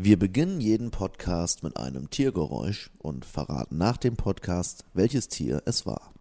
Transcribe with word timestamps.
Wir 0.00 0.16
beginnen 0.16 0.60
jeden 0.60 0.92
Podcast 0.92 1.64
mit 1.64 1.76
einem 1.76 2.08
Tiergeräusch 2.08 2.92
und 2.98 3.24
verraten 3.24 3.78
nach 3.78 3.96
dem 3.96 4.14
Podcast, 4.14 4.84
welches 4.94 5.26
Tier 5.26 5.60
es 5.64 5.86
war. 5.86 6.12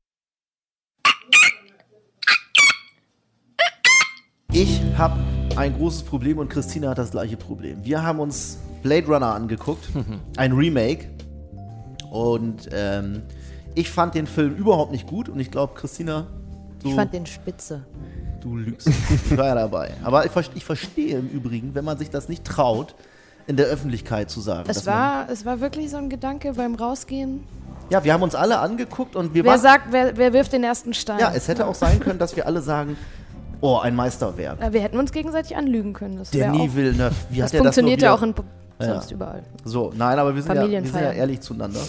Ich 4.51 4.81
habe 4.97 5.19
ein 5.57 5.75
großes 5.75 6.01
Problem 6.01 6.39
und 6.39 6.49
Christina 6.49 6.89
hat 6.89 6.97
das 6.97 7.11
gleiche 7.11 7.37
Problem. 7.37 7.85
Wir 7.85 8.01
haben 8.01 8.19
uns 8.19 8.57
Blade 8.81 9.05
Runner 9.05 9.35
angeguckt, 9.35 9.87
ein 10.37 10.53
Remake. 10.53 11.09
Und 12.09 12.69
ähm, 12.71 13.21
ich 13.75 13.91
fand 13.91 14.15
den 14.15 14.25
Film 14.25 14.55
überhaupt 14.55 14.91
nicht 14.91 15.05
gut 15.05 15.29
und 15.29 15.39
ich 15.39 15.51
glaube, 15.51 15.75
Christina, 15.75 16.25
du, 16.81 16.89
Ich 16.89 16.95
fand 16.95 17.13
den 17.13 17.27
spitze. 17.27 17.85
du 18.41 18.57
lügst. 18.57 18.87
Ich 18.87 19.37
war 19.37 19.45
ja 19.45 19.53
dabei. 19.53 19.93
Aber 20.01 20.25
ich, 20.25 20.31
ich 20.55 20.65
verstehe 20.65 21.19
im 21.19 21.29
Übrigen, 21.29 21.75
wenn 21.75 21.85
man 21.85 21.99
sich 21.99 22.09
das 22.09 22.27
nicht 22.27 22.43
traut, 22.43 22.95
in 23.47 23.55
der 23.57 23.67
Öffentlichkeit 23.67 24.29
zu 24.29 24.41
sagen. 24.41 24.69
Es 24.69 24.85
war, 24.85 25.29
es 25.29 25.45
war 25.45 25.59
wirklich 25.61 25.89
so 25.89 25.97
ein 25.97 26.09
Gedanke 26.09 26.53
beim 26.53 26.75
Rausgehen. 26.75 27.43
ja, 27.89 28.03
wir 28.03 28.13
haben 28.13 28.23
uns 28.23 28.35
alle 28.35 28.59
angeguckt 28.59 29.15
und 29.15 29.33
wir 29.33 29.43
Wer 29.43 29.51
waren. 29.53 29.59
sagt, 29.61 29.85
wer, 29.91 30.17
wer 30.17 30.33
wirft 30.33 30.51
den 30.53 30.63
ersten 30.63 30.93
Stein? 30.93 31.19
Ja, 31.19 31.31
es 31.33 31.47
hätte 31.47 31.65
auch 31.65 31.75
sein 31.75 31.99
können, 31.99 32.19
dass 32.19 32.35
wir 32.35 32.45
alle 32.45 32.61
sagen, 32.61 32.97
oh, 33.61 33.77
ein 33.77 33.95
Meisterwerk. 33.95 34.59
Ja, 34.61 34.73
wir 34.73 34.81
hätten 34.81 34.97
uns 34.99 35.11
gegenseitig 35.11 35.55
anlügen 35.55 35.93
können. 35.93 36.17
Das, 36.17 36.31
Denis 36.31 36.71
auch, 36.71 36.75
Villeneuve, 36.75 37.15
wie 37.29 37.37
das 37.39 37.45
hat 37.47 37.53
er 37.53 37.57
das 37.63 37.75
funktioniert 37.75 38.01
ja 38.01 38.13
auch 38.13 38.21
in, 38.21 38.35
Ja. 38.79 38.93
sonst 38.93 39.11
überall. 39.11 39.43
So, 39.63 39.91
nein, 39.95 40.19
aber 40.19 40.35
wir 40.35 40.41
sind, 40.43 40.55
ja, 40.55 40.69
wir 40.69 40.83
sind 40.83 40.95
ja 40.95 41.11
ehrlich 41.11 41.39
zueinander. 41.41 41.79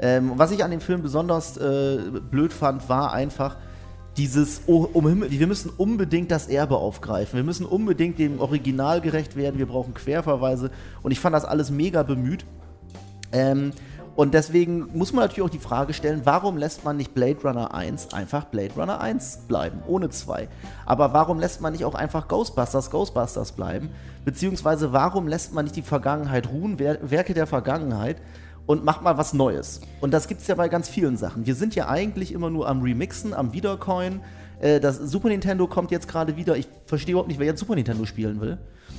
Ähm, 0.00 0.32
was 0.36 0.50
ich 0.52 0.64
an 0.64 0.70
dem 0.70 0.80
Film 0.80 1.02
besonders 1.02 1.56
äh, 1.58 1.98
blöd 2.30 2.52
fand, 2.54 2.88
war 2.88 3.12
einfach 3.12 3.56
dieses, 4.20 4.60
oh, 4.66 4.86
um 4.92 5.08
Himmel, 5.08 5.30
wir 5.30 5.46
müssen 5.46 5.70
unbedingt 5.78 6.30
das 6.30 6.46
Erbe 6.46 6.76
aufgreifen. 6.76 7.38
Wir 7.38 7.42
müssen 7.42 7.64
unbedingt 7.64 8.18
dem 8.18 8.38
Original 8.38 9.00
gerecht 9.00 9.34
werden. 9.34 9.56
Wir 9.56 9.64
brauchen 9.64 9.94
Querverweise. 9.94 10.70
Und 11.02 11.10
ich 11.10 11.18
fand 11.18 11.34
das 11.34 11.46
alles 11.46 11.70
mega 11.70 12.02
bemüht. 12.02 12.44
Ähm, 13.32 13.72
und 14.16 14.34
deswegen 14.34 14.88
muss 14.92 15.14
man 15.14 15.24
natürlich 15.24 15.48
auch 15.48 15.50
die 15.50 15.58
Frage 15.58 15.94
stellen, 15.94 16.20
warum 16.24 16.58
lässt 16.58 16.84
man 16.84 16.98
nicht 16.98 17.14
Blade 17.14 17.38
Runner 17.42 17.72
1 17.72 18.12
einfach 18.12 18.44
Blade 18.44 18.74
Runner 18.76 19.00
1 19.00 19.44
bleiben, 19.48 19.78
ohne 19.86 20.10
2? 20.10 20.48
Aber 20.84 21.14
warum 21.14 21.40
lässt 21.40 21.62
man 21.62 21.72
nicht 21.72 21.86
auch 21.86 21.94
einfach 21.94 22.28
Ghostbusters 22.28 22.90
Ghostbusters 22.90 23.52
bleiben? 23.52 23.88
Beziehungsweise 24.26 24.92
warum 24.92 25.28
lässt 25.28 25.54
man 25.54 25.64
nicht 25.64 25.76
die 25.76 25.82
Vergangenheit 25.82 26.50
ruhen, 26.50 26.78
Wer 26.78 26.98
Werke 27.10 27.32
der 27.32 27.46
Vergangenheit 27.46 28.18
und 28.70 28.84
macht 28.84 29.02
mal 29.02 29.18
was 29.18 29.32
Neues? 29.32 29.80
Und 30.00 30.12
das 30.14 30.28
gibt 30.28 30.42
es 30.42 30.46
ja 30.46 30.54
bei 30.54 30.68
ganz 30.68 30.88
vielen 30.88 31.16
Sachen. 31.16 31.44
Wir 31.44 31.56
sind 31.56 31.74
ja 31.74 31.88
eigentlich 31.88 32.32
immer 32.32 32.50
nur 32.50 32.68
am 32.68 32.82
Remixen, 32.82 33.34
am 33.34 33.52
Wiedercoin. 33.52 34.20
Äh, 34.60 34.80
Das 34.80 34.98
Super 34.98 35.28
Nintendo 35.28 35.66
kommt 35.66 35.90
jetzt 35.90 36.08
gerade 36.08 36.36
wieder. 36.36 36.56
Ich 36.56 36.68
verstehe 36.86 37.12
überhaupt 37.12 37.28
nicht, 37.28 37.38
wer 37.40 37.46
jetzt 37.46 37.60
Super 37.60 37.74
Nintendo 37.74 38.04
spielen 38.04 38.40
will. 38.40 38.58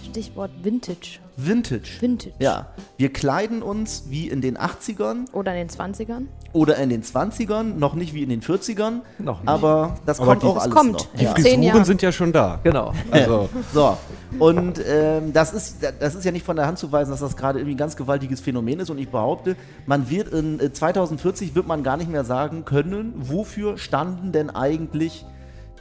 Stichwort 0.09 0.51
Vintage. 0.61 1.19
Vintage. 1.37 2.01
Vintage. 2.01 2.33
Ja, 2.39 2.67
wir 2.97 3.13
kleiden 3.13 3.61
uns 3.61 4.05
wie 4.09 4.27
in 4.29 4.41
den 4.41 4.57
80ern 4.57 5.31
Oder 5.33 5.53
in 5.55 5.67
den 5.67 5.69
20ern. 5.69 6.23
oder 6.53 6.75
in 6.77 6.89
den 6.89 7.03
20ern, 7.03 7.75
noch 7.77 7.93
nicht 7.93 8.13
wie 8.13 8.23
in 8.23 8.29
den 8.29 8.41
40ern. 8.41 9.01
Noch 9.19 9.39
nicht. 9.39 9.47
Aber 9.49 9.95
das 10.05 10.19
Aber 10.19 10.31
kommt 10.31 10.43
die- 10.43 10.47
auch 10.47 10.53
Das 10.55 10.63
alles 10.63 10.75
kommt. 10.75 10.91
noch. 10.93 11.05
Die 11.17 11.23
Ja. 11.23 11.31
Frisuren 11.31 11.63
Jahre. 11.63 11.85
sind 11.85 12.01
ja 12.01 12.11
schon 12.11 12.33
da. 12.33 12.59
Genau. 12.63 12.93
Also, 13.11 13.49
So, 13.73 13.97
und 14.39 14.81
ähm, 14.85 15.31
das, 15.33 15.53
ist, 15.53 15.77
das 15.99 16.15
ist 16.15 16.25
ja 16.25 16.31
nicht 16.31 16.45
von 16.45 16.55
der 16.57 16.67
Hand 16.67 16.77
zu 16.79 16.91
weisen, 16.91 17.11
dass 17.11 17.19
das 17.21 17.37
gerade 17.37 17.59
irgendwie 17.59 17.75
ein 17.75 17.77
ganz 17.77 17.95
gewaltiges 17.95 18.41
Phänomen 18.41 18.79
ist. 18.79 18.89
Und 18.89 18.97
ich 18.97 19.09
behaupte, 19.09 19.55
man 19.85 20.09
wird 20.09 20.29
in 20.33 20.59
äh, 20.59 20.73
2040 20.73 21.55
wird 21.55 21.67
man 21.67 21.83
gar 21.83 21.95
nicht 21.97 22.09
mehr 22.09 22.23
sagen 22.25 22.65
können, 22.65 23.13
wofür 23.17 23.77
standen 23.77 24.31
denn 24.31 24.49
eigentlich 24.49 25.25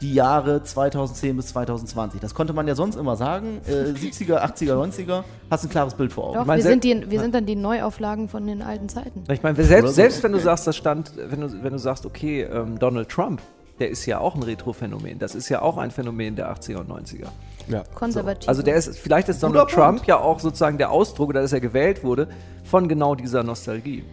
die 0.01 0.15
Jahre 0.15 0.63
2010 0.63 1.37
bis 1.37 1.49
2020. 1.49 2.21
Das 2.21 2.35
konnte 2.35 2.53
man 2.53 2.67
ja 2.67 2.75
sonst 2.75 2.97
immer 2.97 3.17
sagen. 3.17 3.61
Äh, 3.67 3.91
70er, 3.91 4.43
80er, 4.43 4.75
90er, 4.75 5.25
hast 5.51 5.65
ein 5.65 5.71
klares 5.71 5.95
Bild 5.95 6.13
vor 6.13 6.29
Augen. 6.29 6.39
Doch, 6.39 6.47
wir, 6.47 6.63
sind 6.63 6.85
die, 6.85 7.11
wir 7.11 7.21
sind 7.21 7.35
dann 7.35 7.47
die 7.47 7.57
Neuauflagen 7.57 8.29
von 8.29 8.47
den 8.47 8.63
alten 8.63 8.89
Zeiten. 8.89 9.25
Ich 9.31 9.43
meine, 9.43 9.63
selbst, 9.63 9.95
selbst 9.95 10.23
wenn 10.23 10.33
du 10.33 10.41
sagst, 10.41 10.67
das 10.67 10.77
stand, 10.77 11.13
wenn 11.17 11.41
du, 11.41 11.63
wenn 11.63 11.73
du 11.73 11.79
sagst, 11.79 12.07
okay, 12.07 12.43
ähm, 12.43 12.79
Donald 12.79 13.09
Trump, 13.09 13.43
der 13.79 13.91
ist 13.91 14.07
ja 14.07 14.21
auch 14.21 14.35
ein 14.35 14.43
Retro-Phänomen. 14.43 15.19
Das 15.19 15.35
ist 15.35 15.49
ja 15.49 15.63
auch 15.63 15.79
ein 15.79 15.91
Phänomen 15.91 16.37
der 16.37 16.55
80er 16.55 16.79
und 16.79 16.91
90er. 16.91 17.29
ja. 17.69 17.83
Konservativ. 17.95 18.49
Also 18.49 18.63
der 18.63 18.77
ist, 18.77 18.99
vielleicht 18.99 19.29
ist 19.29 19.41
Guter 19.41 19.53
Donald 19.53 19.71
Trump 19.71 19.97
Punkt. 19.97 20.07
ja 20.07 20.19
auch 20.19 20.39
sozusagen 20.39 20.79
der 20.79 20.91
Ausdruck, 20.91 21.31
oder 21.31 21.43
dass 21.43 21.53
er 21.53 21.61
gewählt 21.61 22.05
wurde, 22.05 22.29
von 22.65 22.89
genau 22.89 23.15
dieser 23.15 23.43
Nostalgie. 23.43 24.05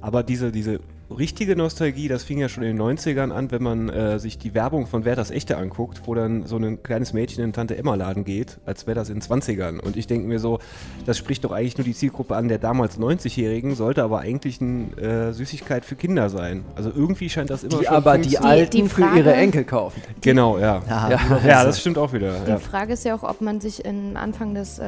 Aber 0.00 0.22
diese, 0.22 0.50
diese 0.50 0.80
richtige 1.12 1.56
Nostalgie, 1.56 2.08
das 2.08 2.24
fing 2.24 2.38
ja 2.38 2.48
schon 2.48 2.62
in 2.64 2.76
den 2.76 2.98
90ern 2.98 3.30
an, 3.30 3.50
wenn 3.50 3.62
man 3.62 3.88
äh, 3.88 4.18
sich 4.18 4.38
die 4.38 4.54
Werbung 4.54 4.86
von 4.86 5.04
Wer 5.04 5.16
das 5.16 5.30
Echte 5.30 5.56
anguckt, 5.56 6.02
wo 6.06 6.14
dann 6.14 6.46
so 6.46 6.56
ein 6.56 6.82
kleines 6.82 7.12
Mädchen 7.12 7.42
in 7.44 7.48
den 7.50 7.52
Tante-Emma-Laden 7.54 8.24
geht, 8.24 8.58
als 8.66 8.86
wäre 8.86 8.94
das 8.94 9.08
in 9.08 9.20
den 9.20 9.22
20ern. 9.22 9.78
Und 9.80 9.96
ich 9.96 10.06
denke 10.06 10.26
mir 10.28 10.38
so, 10.38 10.58
das 11.06 11.18
spricht 11.18 11.44
doch 11.44 11.52
eigentlich 11.52 11.76
nur 11.78 11.84
die 11.84 11.94
Zielgruppe 11.94 12.36
an 12.36 12.48
der 12.48 12.58
damals 12.58 12.98
90-Jährigen, 12.98 13.74
sollte 13.74 14.02
aber 14.02 14.20
eigentlich 14.20 14.60
eine 14.60 14.96
äh, 14.96 15.32
Süßigkeit 15.32 15.84
für 15.84 15.96
Kinder 15.96 16.30
sein. 16.30 16.64
Also 16.76 16.90
irgendwie 16.94 17.28
scheint 17.30 17.50
das 17.50 17.62
immer 17.64 17.78
Die 17.78 17.84
schon 17.86 17.94
aber 17.94 18.18
die. 18.18 18.38
Alten 18.38 18.70
die 18.76 18.88
für 18.88 19.02
Frage- 19.02 19.18
ihre 19.18 19.34
Enkel 19.34 19.64
kaufen. 19.64 20.02
Genau, 20.20 20.58
ja. 20.58 20.82
Ja, 20.88 21.10
Ja. 21.10 21.20
Ja, 21.46 21.64
das 21.64 21.80
stimmt 21.80 21.98
auch 21.98 22.12
wieder. 22.12 22.32
Die 22.46 22.50
Ja. 22.50 22.58
Frage 22.58 22.92
ist 22.94 23.04
ja 23.04 23.14
auch, 23.14 23.22
ob 23.22 23.40
man 23.40 23.60
sich 23.60 23.84
im 23.84 24.16
Anfang 24.16 24.54
des 24.54 24.78
äh, 24.78 24.84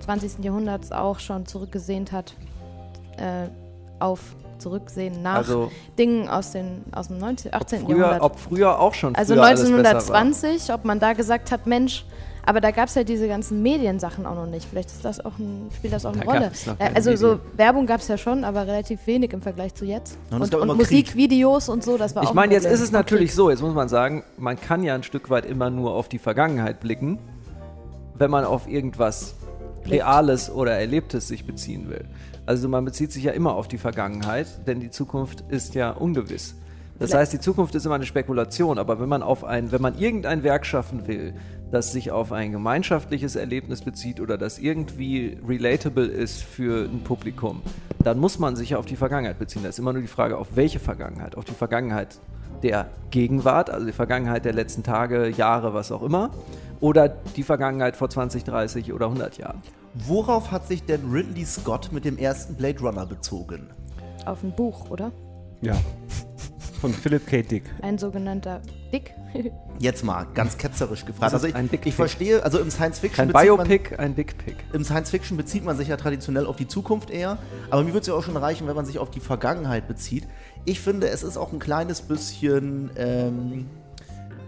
20. 0.00 0.44
Jahrhunderts 0.44 0.92
auch 0.92 1.18
schon 1.18 1.46
zurückgesehnt 1.46 2.12
hat 2.12 2.34
äh, 3.18 3.48
auf 3.98 4.20
Zurücksehen 4.58 5.22
nach 5.22 5.36
Also 5.36 5.70
Dingen 5.98 6.28
aus, 6.28 6.52
den, 6.52 6.82
aus 6.92 7.08
dem 7.08 7.18
19, 7.18 7.54
18. 7.54 7.80
früher, 7.84 7.96
Jahrhundert. 7.98 8.22
ob 8.22 8.38
früher 8.38 8.78
auch 8.80 8.94
schon 8.94 9.14
Also 9.14 9.34
früher 9.34 9.42
war. 9.42 9.48
1920, 9.50 10.72
ob 10.72 10.84
man 10.84 11.00
da 11.00 11.12
gesagt 11.12 11.50
hat, 11.52 11.66
Mensch, 11.66 12.04
aber 12.44 12.62
da 12.62 12.70
gab 12.70 12.88
es 12.88 12.94
ja 12.94 13.04
diese 13.04 13.28
ganzen 13.28 13.62
Mediensachen 13.62 14.24
auch 14.24 14.34
noch 14.34 14.46
nicht. 14.46 14.66
Vielleicht 14.70 14.88
ist 14.88 15.04
das 15.04 15.22
auch 15.22 15.38
ein, 15.38 15.68
spielt 15.76 15.92
das 15.92 16.06
auch 16.06 16.12
eine 16.14 16.24
Da 16.24 16.30
Rolle. 16.30 16.40
gab's 16.46 16.66
noch 16.66 16.80
Äh, 16.80 16.90
Also 16.94 17.14
so 17.14 17.26
Medien. 17.32 17.40
Werbung 17.58 17.86
gab 17.86 18.00
es 18.00 18.08
ja 18.08 18.16
schon, 18.16 18.42
aber 18.44 18.66
relativ 18.66 19.06
wenig 19.06 19.34
im 19.34 19.42
Vergleich 19.42 19.74
zu 19.74 19.84
jetzt. 19.84 20.16
Und 20.30 20.40
Und, 20.42 20.54
und. 20.54 20.76
Musikvideos 20.78 21.68
und 21.68 21.84
so, 21.84 21.98
das 21.98 22.14
war 22.14 22.22
auch 22.22 22.24
Ich 22.24 22.30
ein 22.30 22.36
meine, 22.36 22.54
jetzt 22.54 22.64
ist 22.66 22.80
es 22.80 22.90
natürlich 22.90 23.34
so, 23.34 23.50
jetzt 23.50 23.60
muss 23.60 23.74
man 23.74 23.88
sagen, 23.90 24.24
man 24.38 24.58
kann 24.58 24.82
ja 24.82 24.94
ein 24.94 25.02
Stück 25.02 25.28
weit 25.28 25.44
immer 25.44 25.68
nur 25.68 25.92
auf 25.92 26.08
die 26.08 26.18
Vergangenheit 26.18 26.80
blicken, 26.80 27.18
wenn 28.14 28.30
man 28.30 28.44
auf 28.44 28.66
irgendwas 28.66 29.34
Blickt. 29.84 30.02
Reales 30.02 30.50
oder 30.50 30.72
Erlebtes 30.72 31.28
sich 31.28 31.44
beziehen 31.46 31.90
will. 31.90 32.06
Also 32.48 32.66
man 32.66 32.82
bezieht 32.86 33.12
sich 33.12 33.24
ja 33.24 33.32
immer 33.32 33.54
auf 33.54 33.68
die 33.68 33.76
Vergangenheit, 33.76 34.46
denn 34.66 34.80
die 34.80 34.88
Zukunft 34.88 35.44
ist 35.50 35.74
ja 35.74 35.90
ungewiss. 35.90 36.54
Das 36.98 37.12
heißt, 37.12 37.30
die 37.34 37.40
Zukunft 37.40 37.74
ist 37.74 37.84
immer 37.84 37.96
eine 37.96 38.06
Spekulation, 38.06 38.78
aber 38.78 38.98
wenn 38.98 39.08
man 39.10 39.22
auf 39.22 39.44
ein, 39.44 39.70
wenn 39.70 39.82
man 39.82 39.98
irgendein 39.98 40.42
Werk 40.42 40.64
schaffen 40.64 41.06
will, 41.06 41.34
das 41.70 41.92
sich 41.92 42.10
auf 42.10 42.32
ein 42.32 42.50
gemeinschaftliches 42.50 43.36
Erlebnis 43.36 43.82
bezieht 43.82 44.18
oder 44.18 44.38
das 44.38 44.58
irgendwie 44.58 45.36
relatable 45.46 46.06
ist 46.06 46.42
für 46.42 46.88
ein 46.88 47.04
Publikum, 47.04 47.60
dann 48.02 48.18
muss 48.18 48.38
man 48.38 48.56
sich 48.56 48.70
ja 48.70 48.78
auf 48.78 48.86
die 48.86 48.96
Vergangenheit 48.96 49.38
beziehen. 49.38 49.62
Da 49.62 49.68
ist 49.68 49.78
immer 49.78 49.92
nur 49.92 50.00
die 50.00 50.08
Frage, 50.08 50.38
auf 50.38 50.48
welche 50.54 50.78
Vergangenheit? 50.78 51.36
Auf 51.36 51.44
die 51.44 51.52
Vergangenheit 51.52 52.18
der 52.62 52.86
Gegenwart, 53.10 53.70
also 53.70 53.86
die 53.86 53.92
Vergangenheit 53.92 54.44
der 54.44 54.52
letzten 54.52 54.82
Tage, 54.82 55.28
Jahre, 55.28 55.74
was 55.74 55.92
auch 55.92 56.02
immer, 56.02 56.30
oder 56.80 57.08
die 57.08 57.42
Vergangenheit 57.42 57.96
vor 57.96 58.10
20, 58.10 58.44
30 58.44 58.92
oder 58.92 59.06
100 59.06 59.38
Jahren. 59.38 59.62
Worauf 59.94 60.52
hat 60.52 60.66
sich 60.66 60.84
denn 60.84 61.10
Ridley 61.10 61.44
Scott 61.44 61.90
mit 61.92 62.04
dem 62.04 62.18
ersten 62.18 62.54
Blade 62.54 62.80
Runner 62.80 63.06
bezogen? 63.06 63.68
auf 64.28 64.44
ein 64.44 64.52
Buch, 64.52 64.90
oder? 64.90 65.10
ja. 65.62 65.74
Von 66.80 66.92
Philip 66.92 67.26
K. 67.26 67.42
Dick. 67.42 67.64
Ein 67.82 67.98
sogenannter 67.98 68.60
Dick. 68.92 69.12
Jetzt 69.80 70.04
mal 70.04 70.26
ganz 70.34 70.56
ketzerisch 70.56 71.04
gefragt. 71.04 71.34
Also 71.34 71.46
ich, 71.48 71.54
ein 71.54 71.68
Dick 71.68 71.84
ich 71.86 71.94
verstehe, 71.94 72.42
also 72.44 72.58
im 72.60 72.70
Science 72.70 73.00
Fiction 73.00 73.16
Kein 73.16 73.32
bezieht 73.32 73.56
man- 73.56 73.66
Biopic, 73.68 73.96
ein 73.98 74.14
Dickpick. 74.14 74.56
Im 74.72 74.84
Science 74.84 75.10
Fiction 75.10 75.36
bezieht 75.36 75.64
man 75.64 75.76
sich 75.76 75.88
ja 75.88 75.96
traditionell 75.96 76.46
auf 76.46 76.56
die 76.56 76.68
Zukunft 76.68 77.10
eher, 77.10 77.38
aber 77.70 77.82
mir 77.82 77.88
würde 77.88 78.00
es 78.00 78.06
ja 78.06 78.14
auch 78.14 78.22
schon 78.22 78.36
reichen, 78.36 78.66
wenn 78.68 78.76
man 78.76 78.86
sich 78.86 78.98
auf 79.00 79.10
die 79.10 79.20
Vergangenheit 79.20 79.88
bezieht. 79.88 80.26
Ich 80.64 80.80
finde, 80.80 81.08
es 81.08 81.22
ist 81.24 81.36
auch 81.36 81.52
ein 81.52 81.58
kleines 81.58 82.00
bisschen, 82.00 82.90
ähm, 82.96 83.66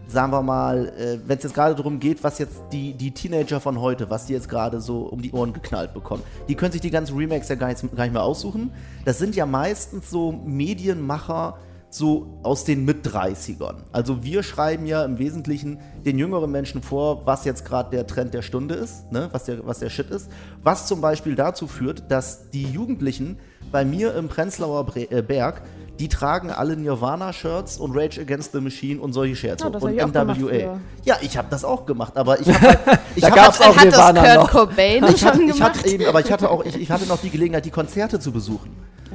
sagen 0.07 0.33
wir 0.33 0.43
mal, 0.43 0.89
äh, 0.97 1.19
wenn 1.27 1.39
es 1.39 1.45
jetzt 1.45 1.55
gerade 1.55 1.75
darum 1.75 1.99
geht, 1.99 2.23
was 2.23 2.39
jetzt 2.39 2.61
die, 2.73 2.95
die 2.95 3.11
Teenager 3.13 3.61
von 3.61 3.81
heute, 3.81 4.09
was 4.09 4.27
die 4.27 4.33
jetzt 4.35 4.49
gerade 4.49 4.81
so 4.81 5.01
um 5.03 5.21
die 5.21 5.33
Ohren 5.33 5.53
geknallt 5.53 5.95
bekommen, 5.95 6.23
die 6.49 6.55
können 6.55 6.71
sich 6.73 6.81
die 6.81 6.91
ganzen 6.91 7.17
Remakes 7.17 7.49
ja 7.49 7.57
gar 7.57 7.69
nicht, 7.69 7.81
gar 7.97 8.05
nicht 8.05 8.13
mehr 8.13 8.23
aussuchen. 8.23 8.71
Das 9.05 9.19
sind 9.19 9.35
ja 9.37 9.47
meistens 9.47 10.11
so 10.11 10.31
Medienmacher, 10.33 11.59
so 11.91 12.39
aus 12.45 12.65
den 12.65 12.85
Mit-30ern. 12.85 13.75
Also 13.91 14.23
wir 14.23 14.43
schreiben 14.45 14.87
ja 14.87 15.05
im 15.05 15.19
Wesentlichen 15.19 15.81
den 16.07 16.19
jüngeren 16.19 16.51
Menschen 16.51 16.83
vor, 16.83 17.27
was 17.27 17.45
jetzt 17.45 17.65
gerade 17.65 17.91
der 17.91 18.07
Trend 18.07 18.33
der 18.33 18.43
Stunde 18.43 18.77
ist, 18.77 19.11
ne? 19.11 19.29
was, 19.33 19.45
der, 19.45 19.67
was 19.67 19.81
der 19.81 19.91
Shit 19.91 20.09
ist. 20.11 20.31
Was 20.63 20.87
zum 20.87 21.01
Beispiel 21.01 21.35
dazu 21.35 21.67
führt, 21.67 22.11
dass 22.11 22.49
die 22.51 22.65
Jugendlichen 22.65 23.39
bei 23.73 23.85
mir 23.85 24.15
im 24.15 24.29
Prenzlauer 24.29 24.87
äh, 24.95 25.23
Berg, 25.23 25.63
die 25.99 26.09
tragen 26.09 26.51
alle 26.51 26.77
Nirvana-Shirts 26.77 27.77
und 27.79 27.97
Rage 27.97 28.21
Against 28.21 28.53
the 28.53 28.61
Machine 28.61 29.01
und 29.01 29.13
solche 29.13 29.37
Scherze. 29.37 29.65
Ja, 29.65 29.71
das 29.71 29.83
hab 29.83 29.89
und 29.91 29.95
ich 29.97 30.03
auch 30.03 30.13
gemacht 30.13 30.41
NWA. 30.41 30.81
Ja, 31.05 31.17
ich 31.21 31.37
habe 31.37 31.49
das 31.51 31.65
auch 31.65 31.87
gemacht, 31.87 32.17
aber 32.17 32.41
ich 32.41 32.49
habe 32.55 32.67
halt, 32.87 33.01
ich 33.15 33.23
Da 33.23 33.29
hab 33.29 33.37
gab's 33.37 33.61
halt- 33.61 33.71
auch 33.71 33.75
das 33.75 33.85
Nirvana 33.85 34.23
Kurt 34.23 34.37
noch. 34.37 34.51
Cobain 34.51 35.05
ich 35.15 35.25
hatte 35.25 35.89
eben, 35.89 36.07
aber 36.07 36.21
ich 36.21 36.33
hatte 36.33 36.51
auch, 36.51 36.65
ich, 36.65 36.77
ich 36.81 36.91
hatte 36.91 37.07
noch 37.07 37.21
die 37.21 37.31
Gelegenheit, 37.31 37.65
die 37.65 37.71
Konzerte 37.71 38.19
zu 38.19 38.33
besuchen. 38.33 38.71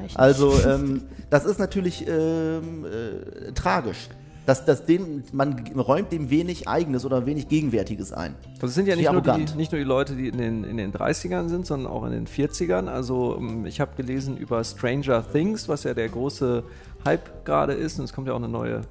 Ich 0.06 0.12
nicht. 0.12 0.20
Also 0.20 0.54
ähm, 0.66 1.04
das 1.30 1.46
ist 1.46 1.60
natürlich 1.60 2.06
ähm, 2.08 2.86
äh, 2.86 3.52
tragisch. 3.54 4.10
dass, 4.46 4.64
dass 4.64 4.86
dem, 4.86 5.24
man 5.32 5.66
räumt 5.76 6.12
dem 6.12 6.30
wenig 6.30 6.68
Eigenes 6.68 7.04
oder 7.06 7.26
wenig 7.26 7.48
Gegenwärtiges 7.48 8.14
ein. 8.14 8.36
Das 8.60 8.76
sind 8.76 8.88
ja 8.88 8.96
nicht 8.96 9.12
nur, 9.12 9.22
die, 9.22 9.56
nicht 9.56 9.72
nur 9.72 9.80
die 9.80 9.86
Leute, 9.86 10.16
die 10.16 10.28
in 10.28 10.38
den, 10.38 10.64
in 10.64 10.78
den 10.78 10.94
30ern 10.94 11.50
sind, 11.50 11.66
sondern 11.66 11.92
auch 11.92 12.06
in 12.06 12.12
den 12.12 12.28
40ern. 12.28 12.88
Also 12.88 13.38
ähm, 13.40 13.66
ich 13.66 13.82
habe 13.82 13.92
gelesen 13.98 14.38
über 14.38 14.64
Stranger 14.64 15.24
Things, 15.32 15.68
was 15.68 15.84
ja 15.84 15.94
der 15.94 16.10
große 16.10 16.64
Hype 17.06 17.46
gerade 17.46 17.74
ist. 17.74 17.98
Und 18.00 18.06
es 18.06 18.14
kommt 18.14 18.28
ja 18.28 18.34
auch 18.34 18.38
eine 18.38 18.50
neue 18.50 18.82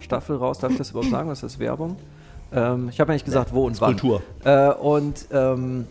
Staffel 0.00 0.36
raus. 0.36 0.58
Darf 0.58 0.72
ich 0.72 0.78
das 0.78 0.90
überhaupt 0.90 1.10
sagen? 1.10 1.28
Was 1.28 1.42
ist 1.42 1.54
das 1.54 1.58
Werbung? 1.58 1.96
Ähm, 2.52 2.88
ich 2.90 3.00
habe 3.00 3.12
ja 3.12 3.14
nicht 3.14 3.24
gesagt, 3.24 3.52
wo 3.52 3.66
und 3.66 3.80
wann. 3.80 3.96
Kultur. 3.96 4.22
Äh, 4.44 4.72
und 4.72 5.26
ähm, 5.30 5.86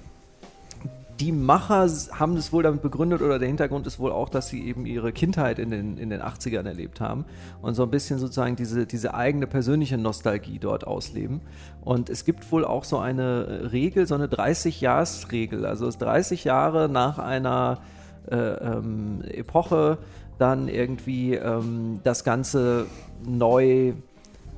die 1.21 1.31
Macher 1.31 1.88
haben 2.13 2.35
das 2.35 2.51
wohl 2.51 2.63
damit 2.63 2.81
begründet 2.81 3.21
oder 3.21 3.38
der 3.38 3.47
Hintergrund 3.47 3.85
ist 3.85 4.00
wohl 4.00 4.12
auch, 4.12 4.27
dass 4.27 4.47
sie 4.47 4.65
eben 4.65 4.88
ihre 4.88 5.12
Kindheit 5.12 5.59
in 5.59 5.69
den, 5.69 5.97
in 6.00 6.09
den 6.09 6.19
80ern 6.19 6.65
erlebt 6.65 7.00
haben 7.00 7.25
und 7.62 7.75
so 7.75 7.83
ein 7.83 7.91
bisschen 7.91 8.18
sozusagen 8.18 8.56
diese, 8.56 8.88
diese 8.88 9.13
eigene 9.13 9.45
persönliche 9.45 10.00
Nostalgie 10.00 10.57
dort 10.57 10.88
ausleben. 10.88 11.41
Und 11.81 12.09
es 12.09 12.25
gibt 12.25 12.51
wohl 12.51 12.65
auch 12.65 12.83
so 12.85 12.97
eine 12.97 13.71
Regel, 13.71 14.07
so 14.07 14.15
eine 14.15 14.25
30-Jahres-Regel. 14.25 15.63
Also 15.63 15.88
es 15.88 16.00
30 16.00 16.44
Jahre 16.44 16.89
nach 16.89 17.19
einer 17.19 17.81
äh, 18.27 18.35
ähm, 18.35 19.21
Epoche 19.27 20.00
dann 20.39 20.69
irgendwie 20.69 21.35
ähm, 21.35 22.00
das 22.03 22.23
Ganze 22.23 22.88
neu 23.23 23.94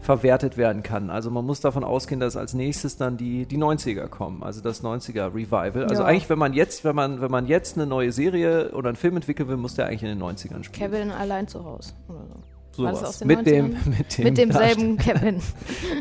verwertet 0.04 0.58
werden 0.58 0.84
kann. 0.84 1.10
Also 1.10 1.32
man 1.32 1.46
muss 1.46 1.60
davon 1.62 1.84
ausgehen, 1.84 2.20
dass 2.20 2.36
als 2.38 2.54
nächstes 2.54 2.98
dann 2.98 3.18
die, 3.18 3.46
die 3.46 3.58
90er 3.58 4.08
kommen, 4.08 4.44
also 4.44 4.62
das 4.62 4.84
90er 4.84 5.34
Revival. 5.34 5.86
Also 5.86 6.04
Ja. 6.04 6.08
eigentlich, 6.10 6.30
wenn 6.30 6.40
man 6.40 6.54
jetzt, 6.54 6.84
wenn 6.84 6.96
man, 6.96 7.22
wenn 7.22 7.32
man 7.32 7.48
jetzt 7.48 7.78
eine 7.78 7.88
neue 7.88 8.12
Serie 8.12 8.72
oder 8.72 8.90
einen 8.90 8.96
Film 8.98 9.16
entwickeln 9.16 9.48
will, 9.50 9.58
muss 9.58 9.76
der 9.76 9.88
eigentlich 9.88 10.04
in 10.04 10.10
den 10.10 10.22
90ern 10.22 10.64
spielen. 10.64 10.92
Kevin 10.92 11.12
allein 11.12 11.48
zu 11.48 11.64
Hause. 11.64 11.94
Oder 12.08 12.20
so. 12.28 12.84
Sowas. 12.84 13.24
Mit 13.24 13.46
dem, 13.46 13.76
90ern? 13.76 13.90
mit 13.90 14.18
dem 14.18 14.24
Mit 14.24 14.38
demselben 14.38 14.98
Kevin. 14.98 15.42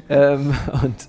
ähm, 0.08 0.54
und 0.82 1.08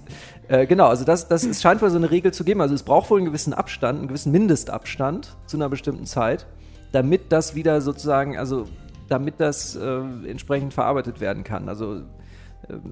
äh, 0.49 0.65
genau, 0.67 0.87
also 0.87 1.05
das, 1.05 1.27
das 1.27 1.43
ist, 1.45 1.61
scheint 1.61 1.81
wohl 1.81 1.89
so 1.89 1.97
eine 1.97 2.11
Regel 2.11 2.33
zu 2.33 2.43
geben. 2.43 2.61
Also 2.61 2.75
es 2.75 2.83
braucht 2.83 3.09
wohl 3.09 3.17
einen 3.19 3.25
gewissen 3.27 3.53
Abstand, 3.53 3.99
einen 3.99 4.07
gewissen 4.09 4.31
Mindestabstand 4.31 5.35
zu 5.45 5.57
einer 5.57 5.69
bestimmten 5.69 6.05
Zeit, 6.05 6.45
damit 6.91 7.31
das 7.31 7.55
wieder 7.55 7.79
sozusagen, 7.81 8.37
also 8.37 8.65
damit 9.09 9.35
das 9.39 9.75
äh, 9.75 10.01
entsprechend 10.27 10.73
verarbeitet 10.73 11.19
werden 11.21 11.43
kann. 11.43 11.69
Also 11.69 12.01